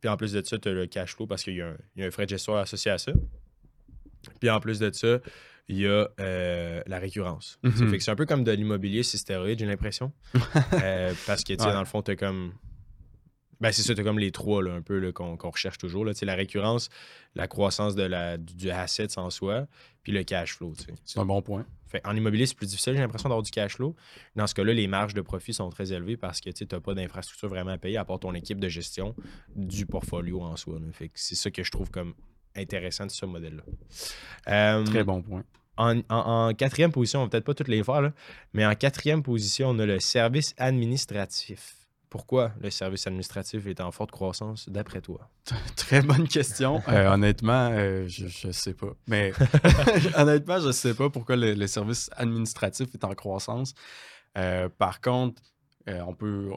Puis 0.01 0.09
en 0.09 0.17
plus 0.17 0.33
de 0.33 0.41
ça, 0.43 0.57
tu 0.57 0.67
as 0.67 0.73
le 0.73 0.87
cash 0.87 1.15
flow 1.15 1.27
parce 1.27 1.43
qu'il 1.43 1.55
y, 1.55 1.61
a 1.61 1.75
un 1.97 2.11
frais 2.11 2.25
de 2.25 2.31
gestion 2.31 2.55
associé 2.55 2.91
à 2.91 2.97
ça. 2.97 3.13
Puis 4.39 4.49
en 4.49 4.59
plus 4.59 4.79
de 4.79 4.91
ça, 4.91 5.19
il 5.67 5.79
y 5.79 5.87
a 5.87 6.09
euh, 6.19 6.81
la 6.85 6.99
récurrence. 6.99 7.59
Mhm. 7.63 7.99
c'est 7.99 8.11
un 8.11 8.15
peu 8.15 8.25
comme 8.25 8.43
de 8.43 8.51
l'immobilier 8.51 9.03
c'est 9.03 9.17
stéroïde, 9.17 9.59
j'ai 9.59 9.65
l'impression. 9.65 10.11
Euh, 10.73 11.13
parce 11.27 11.43
que, 11.43 11.53
tu 11.53 11.63
sais, 11.63 11.71
dans 11.71 11.79
le 11.79 11.85
fond, 11.85 12.01
tu 12.01 12.15
comme. 12.15 12.53
Ben, 13.61 13.71
c'est 13.71 13.83
ça, 13.83 13.95
tu 13.95 14.03
comme 14.03 14.19
les 14.19 14.31
trois, 14.31 14.61
là, 14.61 14.73
un 14.73 14.81
peu, 14.81 15.11
qu'on 15.11 15.37
recherche 15.37 15.77
toujours. 15.77 16.03
Là. 16.03 16.11
La 16.23 16.35
récurrence, 16.35 16.89
la 17.35 17.47
croissance 17.47 17.95
de 17.95 18.03
la, 18.03 18.37
du, 18.37 18.69
asset 18.69 19.17
en 19.17 19.29
soi, 19.29 19.67
puis 20.01 20.11
le 20.11 20.23
cash 20.23 20.55
flow. 20.55 20.73
C'est 21.05 21.19
un 21.19 21.25
bon 21.25 21.41
point. 21.41 21.65
Fait, 21.87 22.01
en 22.05 22.15
immobilier, 22.15 22.45
c'est 22.45 22.57
plus 22.57 22.67
difficile, 22.67 22.93
j'ai 22.93 22.99
l'impression 22.99 23.29
d'avoir 23.29 23.43
du 23.43 23.51
cash 23.51 23.75
flow. 23.75 23.95
Dans 24.35 24.47
ce 24.47 24.55
cas-là, 24.55 24.73
les 24.73 24.87
marges 24.87 25.13
de 25.13 25.21
profit 25.21 25.53
sont 25.53 25.69
très 25.69 25.93
élevées 25.93 26.17
parce 26.17 26.41
que 26.41 26.49
tu 26.49 26.65
n'as 26.69 26.79
pas 26.79 26.93
d'infrastructure 26.93 27.47
vraiment 27.47 27.71
à 27.71 27.77
payer 27.77 27.97
à 27.97 28.05
part 28.05 28.19
ton 28.19 28.33
équipe 28.33 28.59
de 28.59 28.67
gestion 28.67 29.15
du 29.55 29.85
portfolio 29.85 30.41
en 30.41 30.57
soi. 30.57 30.79
C'est 31.13 31.35
ça 31.35 31.51
que 31.51 31.63
je 31.63 31.71
trouve 31.71 31.89
comme 31.89 32.15
intéressant 32.55 33.05
de 33.05 33.11
ce 33.11 33.25
modèle-là. 33.25 33.63
Euh, 34.47 34.83
Très 34.85 35.03
bon 35.03 35.21
point. 35.21 35.43
En, 35.75 36.53
quatrième 36.53 36.91
position, 36.91 37.21
on 37.21 37.23
va 37.23 37.29
peut-être 37.29 37.45
pas 37.45 37.55
toutes 37.55 37.67
les 37.67 37.83
faire, 37.83 38.11
mais 38.53 38.65
en 38.65 38.75
quatrième 38.75 39.23
position, 39.23 39.69
on 39.69 39.79
a 39.79 39.85
le 39.85 39.99
service 39.99 40.53
administratif. 40.57 41.75
Pourquoi 42.09 42.51
le 42.61 42.69
service 42.69 43.07
administratif 43.07 43.65
est 43.65 43.81
en 43.81 43.91
forte 43.91 44.11
croissance, 44.11 44.69
d'après 44.69 45.01
toi? 45.01 45.29
Très 45.75 46.01
bonne 46.01 46.27
question. 46.27 46.81
Euh, 46.89 47.11
honnêtement, 47.11 47.69
euh, 47.71 48.07
je 48.07 48.47
ne 48.47 48.51
sais 48.51 48.75
pas. 48.75 48.93
Mais 49.07 49.33
honnêtement, 50.15 50.59
je 50.59 50.67
ne 50.67 50.71
sais 50.71 50.93
pas 50.93 51.09
pourquoi 51.09 51.35
le, 51.35 51.65
service 51.65 52.11
administratif 52.15 52.89
est 52.93 53.03
en 53.03 53.15
croissance. 53.15 53.73
par 54.77 55.01
contre, 55.01 55.41
on 55.87 56.13
peut 56.13 56.51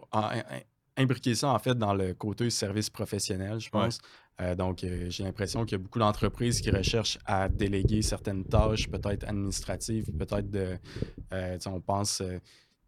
imbriquer 0.97 1.35
ça 1.35 1.49
en 1.49 1.59
fait 1.59 1.77
dans 1.77 1.95
le 1.95 2.15
côté 2.15 2.51
service 2.51 2.91
professionnel, 2.91 3.61
je 3.61 3.71
pense. 3.71 3.99
Euh, 4.41 4.55
donc, 4.55 4.85
euh, 4.85 5.07
j'ai 5.09 5.25
l'impression 5.25 5.65
qu'il 5.65 5.73
y 5.73 5.81
a 5.81 5.83
beaucoup 5.83 5.99
d'entreprises 5.99 6.61
qui 6.61 6.71
recherchent 6.71 7.19
à 7.25 7.49
déléguer 7.49 8.03
certaines 8.03 8.45
tâches, 8.45 8.89
peut-être 8.89 9.27
administratives, 9.27 10.11
peut-être 10.13 10.51
de. 10.51 10.79
Euh, 11.33 11.59
on 11.67 11.81
pense 11.81 12.23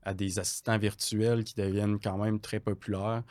à 0.02 0.14
des 0.14 0.38
assistants 0.38 0.78
virtuels 0.78 1.44
qui 1.44 1.54
deviennent 1.54 1.98
quand 1.98 2.18
même 2.18 2.40
très 2.40 2.60
populaires, 2.60 3.22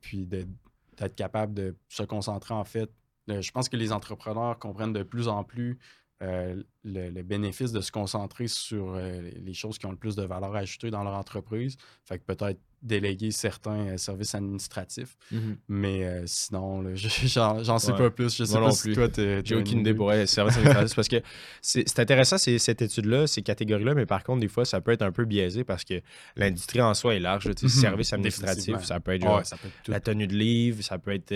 puis 0.00 0.26
d'être 0.26 1.14
capable 1.14 1.54
de 1.54 1.76
se 1.88 2.02
concentrer 2.02 2.54
en 2.54 2.64
fait. 2.64 2.90
je 3.28 3.50
pense 3.50 3.68
que 3.68 3.76
les 3.76 3.92
entrepreneurs 3.92 4.58
comprennent 4.58 4.92
de 4.92 5.02
plus 5.02 5.28
en 5.28 5.44
plus 5.44 5.78
le, 6.20 6.64
le, 6.84 7.22
bénéfice 7.22 7.72
de 7.72 7.80
se 7.80 7.92
concentrer 7.92 8.48
sur 8.48 8.96
les 8.96 9.54
choses 9.54 9.78
qui 9.78 9.86
ont 9.86 9.92
le 9.92 9.96
plus 9.96 10.16
de 10.16 10.22
valeur 10.22 10.54
ajoutée 10.56 10.90
dans 10.90 11.04
leur 11.04 11.14
entreprise. 11.14 11.76
Fait 12.04 12.18
que 12.18 12.24
peut-être 12.24 12.60
déléguer 12.82 13.30
certains 13.30 13.88
euh, 13.88 13.96
services 13.96 14.34
administratifs. 14.34 15.16
Mhm. 15.32 15.56
Mais 15.68 16.04
euh, 16.04 16.22
sinon, 16.26 16.84
j'en 16.94 17.78
sais 17.78 17.92
pas 17.92 18.10
plus. 18.10 18.36
Je 18.36 18.44
sais 18.44 18.58
pas 18.58 18.70
si 18.70 18.92
toi, 18.92 19.08
J'ai 19.44 19.56
aucune 19.56 19.80
idée 19.80 19.94
pour 19.94 20.12
services 20.26 20.56
administratifs 20.56 20.96
parce 20.96 21.08
que 21.08 21.22
c'est 21.60 21.98
intéressant, 21.98 22.38
cette 22.38 22.82
étude-là, 22.82 23.26
ces 23.26 23.42
catégories-là, 23.42 23.94
mais 23.94 24.06
par 24.06 24.22
contre, 24.22 24.40
des 24.40 24.48
fois, 24.48 24.64
ça 24.64 24.80
peut 24.80 24.92
être 24.92 25.02
un 25.02 25.12
peu 25.12 25.24
biaisé 25.24 25.64
parce 25.64 25.84
que 25.84 26.00
l'industrie 26.36 26.80
en 26.80 26.94
soi 26.94 27.14
est 27.14 27.20
large. 27.20 27.46
Mm 27.46 27.52
-hmm. 27.52 27.68
Services 27.68 28.12
administratifs, 28.12 28.84
ça 28.84 29.00
peut 29.00 29.14
être, 29.14 29.42
la 29.86 30.00
tenue 30.00 30.26
de 30.26 30.34
livre, 30.34 30.82
ça 30.82 30.98
peut 30.98 31.12
être. 31.12 31.32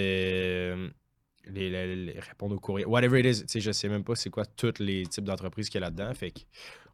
Euh, 1.49 1.95
les, 1.95 2.21
répondre 2.21 2.55
aux 2.55 2.61
courriers, 2.61 2.87
whatever 2.87 3.21
it 3.21 3.27
is. 3.27 3.61
Je 3.61 3.73
sais 3.73 3.89
même 3.89 4.05
pas 4.05 4.15
c'est 4.15 4.31
quoi 4.31 4.45
tous 4.45 4.79
les 4.79 5.07
types 5.07 5.25
d'entreprises 5.25 5.69
qu'il 5.69 5.81
y 5.81 5.85
a 5.85 5.87
là-dedans. 5.87 6.13
Fait 6.15 6.33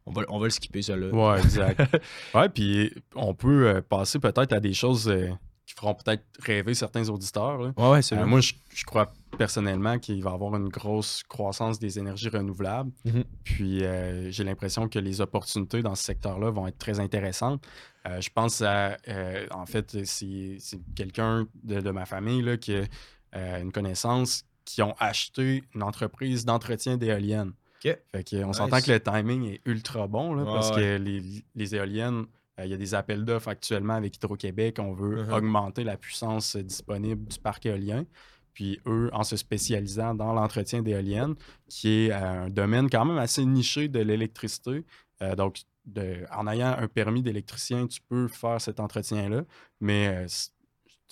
on 0.09 0.13
va, 0.13 0.23
on 0.29 0.39
va 0.39 0.47
le 0.47 0.51
skipper, 0.51 0.83
ça 0.83 0.97
là. 0.97 1.09
Ouais, 1.09 1.41
exact. 1.41 1.81
ouais, 2.35 2.49
puis 2.49 2.93
on 3.15 3.35
peut 3.35 3.69
euh, 3.69 3.83
passer 3.83 4.19
peut-être 4.19 4.53
à 4.53 4.61
des 4.61 4.73
choses 4.73 5.09
euh, 5.09 5.29
qui 5.67 5.75
feront 5.75 5.95
peut-être 5.95 6.25
rêver 6.41 6.73
certains 6.73 7.07
auditeurs. 7.11 7.61
Ouais, 7.61 7.91
ouais, 7.91 8.03
c'est 8.03 8.17
euh, 8.17 8.25
Moi, 8.25 8.41
je, 8.41 8.85
crois 8.87 9.13
personnellement 9.37 9.99
qu'il 9.99 10.23
va 10.23 10.31
y 10.31 10.35
avoir 10.35 10.57
une 10.57 10.71
grosse 10.71 11.23
croissance 11.29 11.79
des 11.79 11.99
énergies 11.99 12.31
renouvelables. 12.31 12.91
Mm-hmm. 13.07 13.25
Puis 13.45 13.83
j'ai 14.33 14.45
l'impression 14.45 14.89
que 14.89 14.99
les 14.99 15.21
opportunités 15.21 15.83
dans 15.83 15.95
ce 15.95 16.05
secteur-là 16.05 16.51
vont 16.51 16.67
être 16.67 16.79
très 16.79 17.01
intéressantes. 17.01 17.63
je 18.07 18.29
pense 18.35 18.63
à, 18.63 18.97
en 19.51 19.67
fait, 19.67 20.05
c'est 20.07 20.59
quelqu'un 20.95 21.47
de, 21.65 21.81
de, 21.83 21.91
ma 21.91 22.07
famille 22.07 22.41
là, 22.41 22.57
qui 22.57 22.75
a 23.33 23.59
une 23.59 23.73
connaissance 23.73 24.45
qui 24.69 24.83
ont 24.83 24.95
acheté 24.99 25.65
une 25.75 25.83
entreprise 25.83 26.45
d'entretien 26.45 26.99
d'éoliennes. 26.99 27.53
on 28.45 28.53
s'entend 28.53 28.81
que 28.81 28.91
le 28.91 29.01
timing 29.01 29.47
est 29.47 29.61
ultra 29.65 30.07
bon 30.07 30.45
parce 30.45 30.73
que 30.73 30.99
les, 30.99 31.75
éoliennes, 31.75 32.27
euh, 32.59 32.65
il 32.67 32.71
y 32.71 32.75
a 32.75 32.77
des 32.77 32.95
appels 32.95 33.25
d'offres 33.25 33.49
actuellement 33.49 33.95
avec 33.95 34.17
Hydro-Québec. 34.17 34.79
On 34.79 34.93
veut 34.93 35.23
uh-huh. 35.23 35.39
augmenter 35.39 35.85
la 35.85 35.97
puissance 35.97 36.55
disponible 36.57 37.27
du 37.27 37.39
parc 37.39 37.65
éolien. 37.65 38.05
Puis 38.53 38.79
eux, 38.87 39.09
en 39.13 39.23
se 39.23 39.37
spécialisant 39.37 40.15
dans 40.15 40.35
l'entretien 40.35 40.83
d'éoliennes, 40.83 41.37
qui 41.69 42.07
est 42.07 42.13
euh, 42.13 42.47
un 42.47 42.51
domaine 42.51 42.91
quand 42.91 43.05
même 43.07 43.19
assez 43.19 43.45
niché 43.47 43.89
de 43.89 44.01
l'électricité. 44.01 44.85
Euh, 45.23 45.35
donc, 45.35 45.61
en 46.31 46.47
ayant 46.47 46.77
un 46.79 46.89
permis 46.89 47.23
d'électricien, 47.23 47.87
tu 47.87 48.01
peux 48.07 48.29
faire 48.29 48.61
cet 48.61 48.81
entretien-là. 48.81 49.45
Mais 49.81 50.27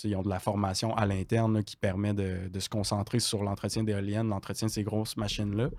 ils 0.04 0.16
ont 0.16 0.22
de 0.22 0.28
la 0.28 0.38
formation 0.38 0.94
à 0.94 1.06
l'interne 1.06 1.62
qui 1.62 1.76
permet 1.76 2.12
de, 2.12 2.58
se 2.58 2.68
concentrer 2.68 3.18
sur 3.20 3.42
l'entretien 3.42 3.82
d'éoliennes, 3.84 4.28
l'entretien 4.28 4.66
de 4.66 4.72
ces 4.72 4.82
grosses 4.82 5.16
machines-là. 5.16 5.70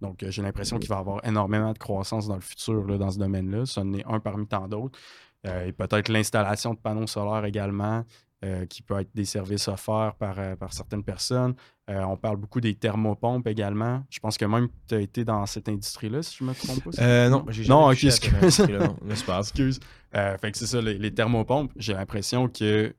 Donc, 0.00 0.22
euh, 0.22 0.30
j'ai 0.30 0.42
l'impression 0.42 0.78
qu'il 0.78 0.88
va 0.88 0.96
y 0.96 0.98
avoir 0.98 1.24
énormément 1.24 1.72
de 1.72 1.78
croissance 1.78 2.26
dans 2.26 2.34
le 2.34 2.40
futur 2.40 2.98
dans 2.98 3.10
ce 3.10 3.18
domaine-là. 3.18 3.66
Ce 3.66 3.80
n'est 3.80 4.04
un 4.06 4.20
parmi 4.20 4.46
tant 4.46 4.68
d'autres. 4.68 4.98
Euh, 5.46 5.66
et 5.66 5.72
peut-être 5.72 6.08
l'installation 6.08 6.74
de 6.74 6.78
panneaux 6.78 7.06
solaires 7.06 7.44
également, 7.44 8.04
euh, 8.44 8.66
qui 8.66 8.82
peut 8.82 9.00
être 9.00 9.10
des 9.14 9.24
services 9.24 9.68
offerts 9.68 10.14
par, 10.18 10.56
par 10.56 10.72
certaines 10.72 11.04
personnes. 11.04 11.54
Euh, 11.88 12.02
on 12.04 12.16
parle 12.16 12.36
beaucoup 12.36 12.60
des 12.60 12.74
thermopompes 12.74 13.46
également. 13.48 14.04
Je 14.10 14.20
pense 14.20 14.38
que 14.38 14.44
même 14.44 14.68
tu 14.86 14.94
as 14.94 15.00
été 15.00 15.24
dans 15.24 15.44
cette 15.46 15.68
industrie-là, 15.68 16.22
si 16.22 16.36
je 16.38 16.44
ne 16.44 16.50
me 16.50 16.54
trompe 16.54 16.84
pas. 16.84 17.02
Euh, 17.02 17.28
non, 17.28 17.44
j'ai 17.48 17.64
jamais 17.64 17.80
Non, 17.80 17.90
ok, 17.90 18.04
excuse. 18.04 18.60
Non, 18.68 18.96
excuse. 19.38 19.80
Euh, 20.14 20.36
fait 20.38 20.52
que 20.52 20.58
c'est 20.58 20.66
ça, 20.66 20.80
les, 20.80 21.14
thermopompes, 21.14 21.72
j'ai 21.76 21.94
l'impression 21.94 22.48
que 22.48 22.94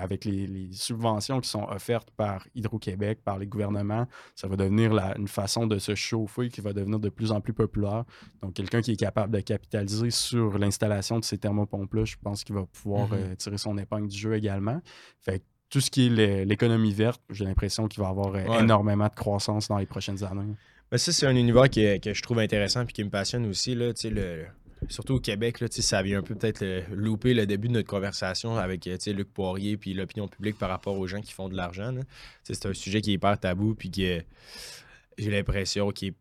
avec 0.00 0.24
les, 0.24 0.70
subventions 0.72 1.40
qui 1.40 1.48
sont 1.48 1.64
offertes 1.68 2.10
par 2.16 2.46
Hydro-Québec, 2.54 3.20
par 3.24 3.38
les 3.38 3.46
gouvernements, 3.46 4.06
ça 4.34 4.48
va 4.48 4.56
devenir 4.56 4.92
une 5.16 5.28
façon 5.28 5.66
de 5.66 5.78
se 5.78 5.94
chauffer 5.94 6.48
qui 6.48 6.60
va 6.60 6.72
devenir 6.72 6.98
de 6.98 7.10
plus 7.10 7.30
en 7.30 7.40
plus 7.40 7.52
populaire. 7.52 8.04
Donc, 8.42 8.54
quelqu'un 8.54 8.80
qui 8.80 8.92
est 8.92 8.96
capable 8.96 9.32
de 9.32 9.40
capitaliser 9.40 10.10
sur 10.10 10.58
l'installation 10.58 11.18
de 11.20 11.24
ces 11.24 11.38
thermopompes-là, 11.38 12.04
je 12.04 12.16
pense 12.20 12.42
qu'il 12.42 12.56
va 12.56 12.64
pouvoir 12.64 13.08
mm-hmm. 13.08 13.36
tirer 13.36 13.58
son 13.58 13.78
épingle 13.78 14.08
du 14.08 14.18
jeu 14.18 14.34
également. 14.34 14.80
Fait 15.20 15.40
que 15.40 15.44
tout 15.72 15.80
ce 15.80 15.90
qui 15.90 16.06
est 16.06 16.44
l'économie 16.44 16.92
verte, 16.92 17.22
j'ai 17.30 17.46
l'impression 17.46 17.88
qu'il 17.88 18.02
va 18.02 18.08
y 18.08 18.10
avoir 18.10 18.34
euh, 18.34 18.60
énormément 18.60 19.08
de 19.08 19.14
croissance 19.14 19.68
dans 19.68 19.78
les 19.78 19.86
prochaines 19.86 20.22
années. 20.22 20.54
Ben, 20.90 20.98
ça, 20.98 21.12
c'est 21.12 21.26
un 21.26 21.34
univers 21.34 21.70
que 21.70 22.12
je 22.12 22.22
trouve 22.22 22.40
intéressant 22.40 22.82
et 22.82 22.86
qui 22.86 23.02
me 23.02 23.08
passionne 23.08 23.46
aussi. 23.46 23.74
Là, 23.74 23.92
le, 24.04 24.44
surtout 24.90 25.14
au 25.14 25.18
Québec, 25.18 25.60
là, 25.60 25.68
ça 25.70 26.02
vient 26.02 26.18
un 26.18 26.22
peu 26.22 26.34
peut-être 26.34 26.62
louper 26.92 27.32
le 27.32 27.46
début 27.46 27.68
de 27.68 27.72
notre 27.72 27.88
conversation 27.88 28.58
avec 28.58 28.84
Luc 28.84 29.32
Poirier 29.32 29.78
et 29.82 29.94
l'opinion 29.94 30.28
publique 30.28 30.58
par 30.58 30.68
rapport 30.68 30.98
aux 30.98 31.06
gens 31.06 31.22
qui 31.22 31.32
font 31.32 31.48
de 31.48 31.56
l'argent. 31.56 31.94
C'est 32.42 32.66
un 32.66 32.74
sujet 32.74 33.00
qui 33.00 33.12
est 33.12 33.14
hyper 33.14 33.40
tabou 33.40 33.74
puis 33.74 33.90
que 33.90 34.22
j'ai 35.16 35.30
l'impression 35.30 35.90
qu'il 35.90 36.08
est 36.08 36.16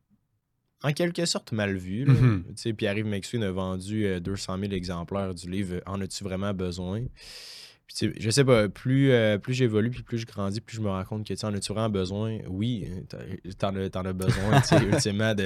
en 0.81 0.93
quelque 0.93 1.25
sorte 1.25 1.51
mal 1.51 1.75
vu. 1.75 2.05
Mm-hmm. 2.05 2.73
Pierre-Yves 2.73 3.05
McSween 3.05 3.43
a 3.43 3.51
vendu 3.51 4.07
200 4.21 4.53
euh, 4.53 4.61
000 4.61 4.71
exemplaires 4.71 5.35
du 5.35 5.49
livre 5.49 5.81
En 5.85 5.99
as-tu 5.99 6.23
vraiment 6.23 6.53
besoin? 6.53 7.01
Je 7.99 8.29
sais 8.29 8.45
pas, 8.45 8.69
plus, 8.69 9.11
euh, 9.11 9.37
plus 9.37 9.53
j'évolue, 9.53 9.89
puis 9.89 10.03
plus 10.03 10.17
je 10.17 10.25
grandis, 10.25 10.61
plus 10.61 10.77
je 10.77 10.81
me 10.81 10.89
rends 10.89 11.03
compte 11.03 11.27
que 11.27 11.33
tu 11.33 11.45
en 11.45 11.53
as-tu 11.53 11.73
vraiment 11.73 11.89
besoin? 11.89 12.39
Oui, 12.47 12.87
t'en 13.57 13.75
as, 13.75 13.97
en 13.97 14.05
as 14.05 14.13
besoin, 14.13 14.61
ultimement, 14.91 15.33
de, 15.33 15.45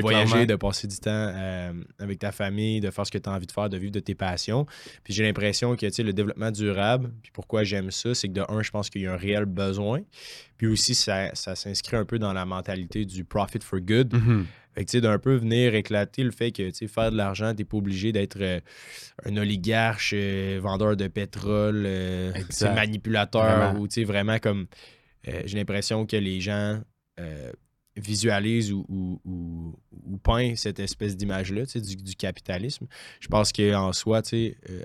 voyager, 0.00 0.46
de 0.46 0.56
passer 0.56 0.86
du 0.86 0.96
temps 0.96 1.10
euh, 1.10 1.72
avec 1.98 2.18
ta 2.18 2.32
famille, 2.32 2.80
de 2.80 2.90
faire 2.90 3.06
ce 3.06 3.10
que 3.10 3.18
tu 3.18 3.28
as 3.28 3.32
envie 3.32 3.46
de 3.46 3.52
faire, 3.52 3.68
de 3.68 3.76
vivre 3.76 3.92
de 3.92 4.00
tes 4.00 4.14
passions. 4.14 4.66
Puis 5.04 5.14
j'ai 5.14 5.24
l'impression 5.24 5.76
que 5.76 5.86
le 6.02 6.12
développement 6.12 6.50
durable, 6.50 7.10
puis 7.22 7.32
pourquoi 7.32 7.64
j'aime 7.64 7.90
ça, 7.90 8.14
c'est 8.14 8.28
que 8.28 8.34
de 8.34 8.44
un, 8.48 8.62
je 8.62 8.70
pense 8.70 8.90
qu'il 8.90 9.02
y 9.02 9.06
a 9.06 9.12
un 9.14 9.16
réel 9.16 9.46
besoin. 9.46 10.02
Puis 10.56 10.66
aussi, 10.66 10.94
ça, 10.94 11.34
s'inscrit 11.34 11.96
un 11.96 12.04
peu 12.04 12.18
dans 12.18 12.32
la 12.32 12.44
mentalité 12.44 13.04
du 13.04 13.24
profit 13.24 13.60
for 13.62 13.80
good. 13.80 14.12
Mm-hmm. 14.12 14.44
Fait 14.78 14.84
que, 14.84 14.98
d'un 14.98 15.18
peu 15.18 15.34
venir 15.34 15.74
éclater 15.74 16.22
le 16.22 16.30
fait 16.30 16.52
que, 16.52 16.70
faire 16.86 17.10
de 17.10 17.16
l'argent, 17.16 17.52
t'es 17.52 17.64
pas 17.64 17.78
obligé 17.78 18.12
d'être 18.12 18.38
euh, 18.40 18.60
un 19.24 19.36
oligarche, 19.36 20.12
euh, 20.14 20.60
vendeur 20.62 20.96
de 20.96 21.08
pétrole, 21.08 21.82
euh, 21.84 22.32
manipulateur, 22.62 23.76
ou, 23.78 23.88
tu 23.88 24.04
vraiment 24.04 24.38
comme... 24.38 24.66
J'ai 25.24 25.58
l'impression 25.58 26.06
que 26.06 26.16
les 26.16 26.40
gens 26.40 26.80
visualisent 27.96 28.72
ou, 28.72 29.20
ou, 29.24 30.18
peignent 30.22 30.56
cette 30.56 30.78
espèce 30.78 31.16
d'image-là 31.16 31.64
du, 31.64 31.96
du 31.96 32.14
capitalisme. 32.14 32.86
Je 33.20 33.28
pense 33.28 33.52
qu'en 33.52 33.92
soi, 33.92 34.22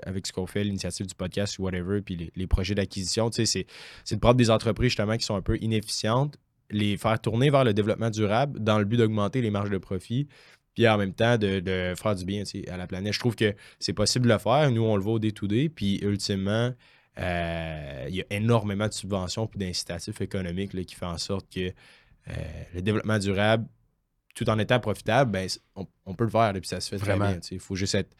avec 0.02 0.26
ce 0.26 0.32
qu'on 0.32 0.46
fait, 0.46 0.64
l'initiative 0.64 1.06
du 1.06 1.14
podcast 1.14 1.58
ou 1.58 1.62
whatever, 1.62 2.02
puis 2.02 2.16
les, 2.16 2.32
les 2.34 2.46
projets 2.46 2.74
d'acquisition, 2.74 3.30
c'est 3.32 3.66
de 4.10 4.16
prendre 4.16 4.36
des 4.36 4.50
entreprises 4.50 4.90
justement 4.90 5.16
qui 5.16 5.24
sont 5.24 5.36
un 5.36 5.42
peu 5.42 5.56
inefficientes, 5.62 6.36
les 6.74 6.96
faire 6.96 7.20
tourner 7.20 7.50
vers 7.50 7.64
le 7.64 7.72
développement 7.72 8.10
durable 8.10 8.58
dans 8.60 8.78
le 8.78 8.84
but 8.84 8.96
d'augmenter 8.96 9.40
les 9.40 9.50
marges 9.50 9.70
de 9.70 9.78
profit, 9.78 10.26
puis 10.74 10.88
en 10.88 10.98
même 10.98 11.14
temps 11.14 11.38
de, 11.38 11.94
faire 11.96 12.14
du 12.16 12.24
bien 12.24 12.42
à 12.68 12.76
la 12.76 12.86
planète. 12.86 13.12
Je 13.12 13.20
trouve 13.20 13.36
que 13.36 13.54
c'est 13.78 13.92
possible 13.92 14.26
de 14.26 14.32
le 14.32 14.38
faire. 14.38 14.70
Nous, 14.70 14.82
on 14.82 14.96
le 14.96 15.02
voit 15.02 15.14
au 15.14 15.18
day-to-day, 15.20 15.68
puis 15.68 16.00
ultimement, 16.02 16.72
euh, 17.18 18.06
il 18.08 18.16
y 18.16 18.20
a 18.20 18.24
énormément 18.30 18.88
de 18.88 18.92
subventions 18.92 19.48
et 19.54 19.58
d'incitatifs 19.58 20.20
économiques 20.20 20.72
qui 20.84 20.96
font 20.96 21.06
en 21.06 21.18
sorte 21.18 21.46
que 21.48 21.72
euh, 22.28 22.32
le 22.74 22.82
développement 22.82 23.18
durable 23.18 23.66
tout 24.34 24.48
en 24.50 24.58
étant 24.58 24.80
profitable, 24.80 25.30
ben, 25.30 25.48
on, 25.76 26.14
peut 26.14 26.24
le 26.24 26.30
faire, 26.30 26.54
et 26.54 26.60
puis 26.60 26.68
ça 26.68 26.80
se 26.80 26.88
fait 26.90 26.96
Vraiment. 26.96 27.26
très 27.26 27.34
bien. 27.34 27.40
Il 27.52 27.60
faut 27.60 27.76
juste 27.76 27.94
être, 27.94 28.10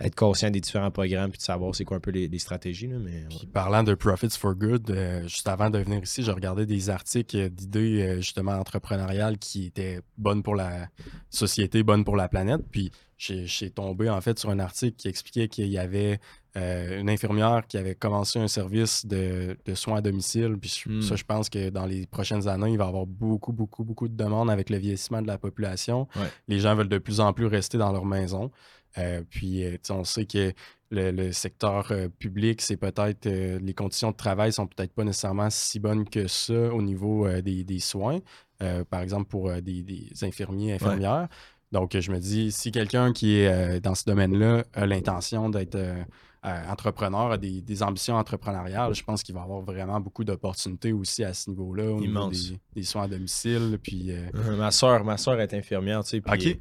être, 0.00 0.16
conscient 0.16 0.50
des 0.50 0.60
différents 0.60 0.90
programmes 0.90 1.30
puis 1.30 1.38
de 1.38 1.42
savoir 1.42 1.74
c'est 1.74 1.84
quoi 1.84 1.98
un 1.98 2.00
peu 2.00 2.10
les, 2.10 2.38
stratégies. 2.38 2.88
Là, 2.88 2.98
mais, 2.98 3.24
parlant 3.52 3.84
de 3.84 3.94
Profits 3.94 4.30
for 4.30 4.54
Good, 4.54 4.90
euh, 4.90 5.22
juste 5.22 5.48
avant 5.48 5.70
de 5.70 5.78
venir 5.78 6.02
ici, 6.02 6.22
je 6.24 6.32
regardais 6.32 6.66
des 6.66 6.90
articles 6.90 7.50
d'idées 7.50 8.02
euh, 8.02 8.16
justement 8.16 8.52
entrepreneuriales 8.52 9.38
qui 9.38 9.66
étaient 9.66 10.00
bonnes 10.18 10.42
pour 10.42 10.56
la 10.56 10.88
société, 11.30 11.82
bonnes 11.84 12.04
pour 12.04 12.16
la 12.16 12.28
planète. 12.28 12.62
Puis 12.70 12.90
j'ai 13.20 13.70
tombé 13.70 14.08
en 14.08 14.20
fait 14.20 14.38
sur 14.38 14.48
un 14.50 14.58
article 14.58 14.96
qui 14.96 15.08
expliquait 15.08 15.48
qu'il 15.48 15.66
y 15.66 15.78
avait 15.78 16.20
euh, 16.56 17.00
une 17.00 17.10
infirmière 17.10 17.66
qui 17.68 17.76
avait 17.76 17.94
commencé 17.94 18.38
un 18.38 18.48
service 18.48 19.04
de, 19.04 19.56
soins 19.74 19.98
à 19.98 20.00
domicile. 20.00 20.56
Puis 20.58 20.82
hmm. 20.86 21.02
ça, 21.02 21.16
je 21.16 21.24
pense 21.24 21.50
que 21.50 21.68
dans 21.68 21.84
les 21.84 22.06
prochaines 22.06 22.48
années, 22.48 22.70
il 22.70 22.78
va 22.78 22.86
y 22.86 22.88
avoir 22.88 23.06
beaucoup, 23.06 23.52
beaucoup, 23.52 23.84
beaucoup 23.84 24.08
de 24.08 24.16
demandes 24.16 24.50
avec 24.50 24.70
le 24.70 24.78
vieillissement 24.78 25.20
de 25.20 25.26
la 25.26 25.36
population. 25.36 26.08
Les 26.48 26.60
gens 26.60 26.74
veulent 26.74 26.88
de 26.88 26.98
plus 26.98 27.20
en 27.20 27.32
plus 27.34 27.46
rester 27.46 27.76
dans 27.76 27.92
leur 27.92 28.06
maison. 28.06 28.50
Euh, 28.98 29.22
puis 29.28 29.64
euh, 29.64 29.76
on 29.90 30.02
sait 30.02 30.24
que 30.24 30.52
le, 30.90 31.30
secteur 31.30 31.92
public, 32.18 32.62
c'est 32.62 32.78
peut-être 32.78 33.28
les 33.28 33.74
conditions 33.74 34.10
de 34.10 34.16
travail 34.16 34.52
sont 34.52 34.66
peut-être 34.66 34.92
pas 34.92 35.04
nécessairement 35.04 35.50
si 35.50 35.78
bonnes 35.78 36.08
que 36.08 36.26
ça 36.26 36.74
au 36.74 36.82
niveau 36.82 37.28
des, 37.42 37.78
soins. 37.78 38.18
par 38.58 39.00
exemple, 39.00 39.28
pour 39.28 39.52
des, 39.62 40.10
infirmiers, 40.22 40.72
infirmières. 40.72 41.28
Donc, 41.72 41.96
je 41.98 42.10
me 42.10 42.18
dis, 42.18 42.50
si 42.50 42.72
quelqu'un 42.72 43.12
qui 43.12 43.36
est 43.36 43.46
euh, 43.46 43.80
dans 43.80 43.94
ce 43.94 44.04
domaine-là 44.04 44.64
a 44.74 44.86
l'intention 44.86 45.48
d'être 45.50 45.76
euh, 45.76 46.02
euh, 46.44 46.68
entrepreneur, 46.68 47.32
a 47.32 47.38
des, 47.38 47.82
ambitions 47.82 48.16
entrepreneuriales, 48.16 48.92
je 48.94 49.04
pense 49.04 49.22
qu'il 49.22 49.34
va 49.34 49.42
avoir 49.42 49.60
vraiment 49.60 50.00
beaucoup 50.00 50.24
d'opportunités 50.24 50.92
aussi 50.92 51.22
à 51.22 51.32
ce 51.32 51.48
niveau-là, 51.50 51.90
au 51.90 52.00
niveau 52.00 52.30
des, 52.74 52.82
soins 52.82 53.04
à 53.04 53.08
domicile. 53.08 53.78
Puis, 53.82 54.10
ma 54.56 54.70
soeur, 54.70 55.04
ma 55.04 55.16
soeur 55.16 55.40
est 55.40 55.54
infirmière, 55.54 56.02
tu 56.02 56.20
sais. 56.20 56.58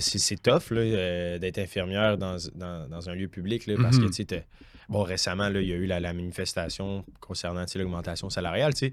c'est 0.00 0.42
tough 0.42 0.72
d'être 0.72 1.58
infirmière 1.58 2.18
dans, 2.18 3.08
un 3.08 3.14
lieu 3.14 3.28
public 3.28 3.70
parce 3.80 3.98
que 3.98 4.04
mm-hmm. 4.04 4.26
tu 4.26 4.34
sais, 4.34 4.46
bon, 4.88 5.02
récemment, 5.02 5.48
là, 5.48 5.60
il 5.60 5.68
y 5.68 5.72
a 5.72 5.76
eu 5.76 5.86
la, 5.86 6.00
manifestation 6.12 7.04
concernant 7.20 7.66
l'augmentation 7.76 8.30
salariale. 8.30 8.74
Tu 8.74 8.86
sais 8.86 8.92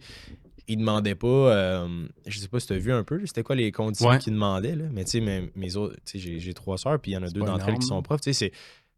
ils 0.73 0.77
demandaient 0.77 1.15
pas, 1.15 1.27
euh, 1.27 2.07
je 2.27 2.39
sais 2.39 2.47
pas 2.47 2.59
si 2.59 2.67
tu 2.67 2.73
as 2.73 2.77
vu 2.77 2.91
un 2.91 3.03
peu, 3.03 3.25
c'était 3.25 3.43
quoi 3.43 3.55
les 3.55 3.71
conditions 3.71 4.09
Ouais. 4.09 4.17
qu'ils 4.19 4.33
demandaient, 4.33 4.75
là? 4.75 4.85
mais 4.91 5.03
tu 5.05 5.11
sais, 5.11 5.19
mes, 5.21 5.51
mes 5.55 5.75
autres, 5.75 5.95
j'ai, 6.13 6.53
trois 6.53 6.77
sœurs, 6.77 6.99
puis 6.99 7.11
il 7.11 7.13
y 7.15 7.17
en 7.17 7.23
a 7.23 7.29
deux 7.29 7.41
d'entre 7.41 7.69
elles 7.69 7.79
qui 7.79 7.87
sont 7.87 8.01
profs, 8.01 8.21
tu 8.21 8.33
sais, 8.33 8.51
c'est, 8.51 8.51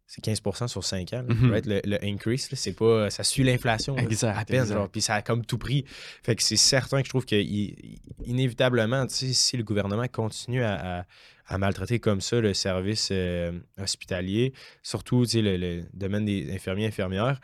c'est 0.06 0.22
15% 0.22 0.68
sur 0.68 0.84
5 0.84 1.12
ans, 1.14 1.24
là, 1.26 1.34
Mhm. 1.34 1.50
right? 1.50 1.66
le, 1.66 1.80
le 1.84 2.04
increase, 2.04 2.48
c'est 2.52 2.74
pas, 2.76 3.08
ça 3.10 3.24
suit 3.24 3.42
l'inflation, 3.42 3.96
à 3.96 4.44
peine, 4.44 4.66
genre, 4.66 4.88
puis 4.90 5.00
ça 5.00 5.14
a 5.14 5.22
comme 5.22 5.44
tout 5.46 5.56
pris. 5.58 5.84
Fait 6.22 6.36
que 6.36 6.42
c'est 6.42 6.56
certain 6.56 7.00
que 7.00 7.06
je 7.06 7.10
trouve 7.10 7.24
que 7.24 7.36
inévitablement, 8.26 9.06
si 9.08 9.56
le 9.56 9.62
gouvernement 9.62 10.06
continue 10.08 10.62
à, 10.62 11.00
à- 11.00 11.04
à 11.46 11.58
maltraiter 11.58 11.98
comme 11.98 12.22
ça 12.22 12.40
le 12.40 12.54
service 12.54 13.10
euh, 13.12 13.52
hospitalier, 13.78 14.54
surtout 14.82 15.24
le, 15.34 15.56
le 15.58 15.82
domaine 15.92 16.24
des 16.24 16.50
infirmiers 16.54 16.86
infirmières, 16.86 17.38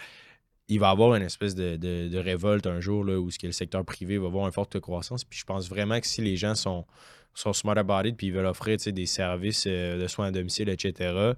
il 0.70 0.78
va 0.78 0.88
y 0.88 0.90
avoir 0.90 1.14
une 1.16 1.22
espèce 1.22 1.54
de, 1.54 1.76
de- 1.76 2.16
révolte 2.18 2.66
un 2.66 2.80
jour 2.80 3.00
où 3.00 3.28
le 3.42 3.52
secteur 3.52 3.84
privé 3.84 4.18
va 4.18 4.26
avoir 4.28 4.46
une 4.46 4.52
forte 4.52 4.78
croissance. 4.80 5.24
Puis 5.24 5.40
je 5.40 5.44
pense 5.44 5.68
vraiment 5.68 6.00
que 6.00 6.06
si 6.06 6.22
les 6.22 6.36
gens 6.36 6.54
sont, 6.54 6.86
sont 7.34 7.52
smart 7.52 7.76
about 7.78 8.06
it 8.06 8.16
puis 8.16 8.26
ils 8.28 8.32
veulent 8.32 8.46
offrir 8.46 8.76
des 8.76 9.06
services 9.06 9.64
euh, 9.66 10.00
de 10.02 10.06
soins 10.06 10.26
à 10.26 10.30
domicile, 10.30 10.68
etc., 10.68 11.32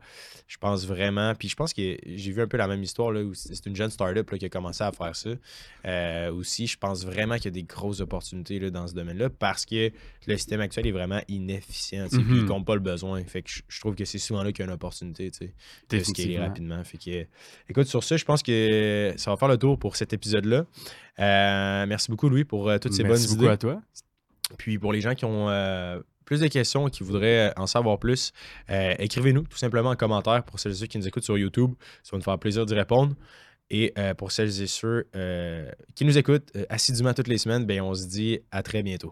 je 0.48 0.56
pense 0.58 0.86
vraiment. 0.86 1.34
Puis 1.34 1.48
je 1.48 1.56
pense 1.56 1.72
que 1.72 1.96
j'ai 2.04 2.32
vu 2.32 2.42
un 2.42 2.46
peu 2.46 2.56
la 2.56 2.66
même 2.68 2.82
histoire 2.82 3.10
là, 3.10 3.22
où 3.22 3.32
c'est 3.34 3.64
une 3.66 3.76
jeune 3.76 3.90
startup 3.90 4.28
là, 4.30 4.38
qui 4.38 4.44
a 4.44 4.48
commencé 4.48 4.82
à 4.84 4.92
faire 4.92 5.14
ça. 5.16 5.30
Euh, 5.86 6.32
aussi, 6.32 6.66
je 6.66 6.76
pense 6.76 7.04
vraiment 7.06 7.36
qu'il 7.36 7.46
y 7.46 7.48
a 7.48 7.52
des 7.52 7.62
grosses 7.62 8.00
opportunités 8.00 8.58
là, 8.58 8.70
dans 8.70 8.86
ce 8.86 8.94
domaine-là 8.94 9.30
parce 9.30 9.64
que 9.64 9.90
le 10.26 10.36
système 10.36 10.60
actuel 10.60 10.86
est 10.86 10.92
vraiment 10.92 11.20
inefficient. 11.28 12.04
tu 12.08 12.16
sais, 12.16 12.22
Puis 12.22 12.26
il 12.34 12.36
Mhm. 12.38 12.42
ne 12.44 12.48
compte 12.48 12.66
pas 12.66 12.74
le 12.74 12.80
besoin. 12.80 13.22
Fait 13.24 13.42
que 13.42 13.50
je, 13.68 13.80
trouve 13.80 13.94
que 13.94 14.04
c'est 14.04 14.18
souvent 14.18 14.42
là 14.42 14.52
qu'il 14.52 14.60
y 14.60 14.62
a 14.62 14.66
une 14.70 14.74
opportunité. 14.74 15.30
tu 15.30 15.38
sais 15.46 15.54
de 15.88 16.02
scaler 16.04 16.38
rapidement. 16.38 16.82
Fait 16.84 16.98
que, 16.98 17.26
écoute, 17.68 17.86
sur 17.86 18.02
ça, 18.04 18.16
je 18.16 18.24
pense 18.24 18.42
que 18.42 19.12
ça 19.16 19.30
va 19.30 19.36
faire 19.36 19.48
le 19.48 19.56
tour 19.58 19.78
pour 19.78 19.96
cet 19.96 20.12
épisode-là. 20.12 20.66
Euh, 21.18 21.86
merci 21.86 22.10
beaucoup, 22.10 22.28
Louis, 22.28 22.44
pour 22.44 22.70
toutes 22.80 22.92
ces 22.92 23.02
Merci 23.04 23.26
bonnes 23.26 23.34
beaucoup 23.36 23.44
idées. 23.44 23.52
à 23.52 23.56
toi. 23.56 23.82
Puis 24.58 24.78
pour 24.78 24.92
les 24.92 25.00
gens 25.00 25.14
qui 25.14 25.24
ont 25.24 25.48
euh, 25.48 26.00
plus 26.24 26.40
de 26.40 26.48
questions 26.48 26.88
et 26.88 26.90
qui 26.90 27.02
voudraient 27.02 27.52
en 27.56 27.66
savoir 27.66 27.98
plus, 27.98 28.32
euh, 28.70 28.94
écrivez-nous 28.98 29.42
tout 29.42 29.58
simplement 29.58 29.90
en 29.90 29.96
commentaire 29.96 30.44
pour 30.44 30.60
celles 30.60 30.72
et 30.72 30.76
ceux 30.76 30.86
qui 30.86 30.98
nous 30.98 31.08
écoutent 31.08 31.24
sur 31.24 31.38
YouTube. 31.38 31.72
Ça 32.02 32.10
va 32.12 32.18
nous 32.18 32.24
faire 32.24 32.38
plaisir 32.38 32.66
d'y 32.66 32.74
répondre. 32.74 33.14
Et 33.72 33.92
euh, 33.96 34.12
pour 34.12 34.30
celles 34.30 34.60
et 34.60 34.66
ceux 34.66 35.08
euh, 35.16 35.70
qui 35.94 36.04
nous 36.04 36.18
écoutent 36.18 36.50
euh, 36.54 36.64
assidûment 36.68 37.14
toutes 37.14 37.28
les 37.28 37.38
semaines, 37.38 37.64
ben, 37.64 37.80
on 37.80 37.94
se 37.94 38.06
dit 38.06 38.38
à 38.50 38.62
très 38.62 38.82
bientôt. 38.82 39.10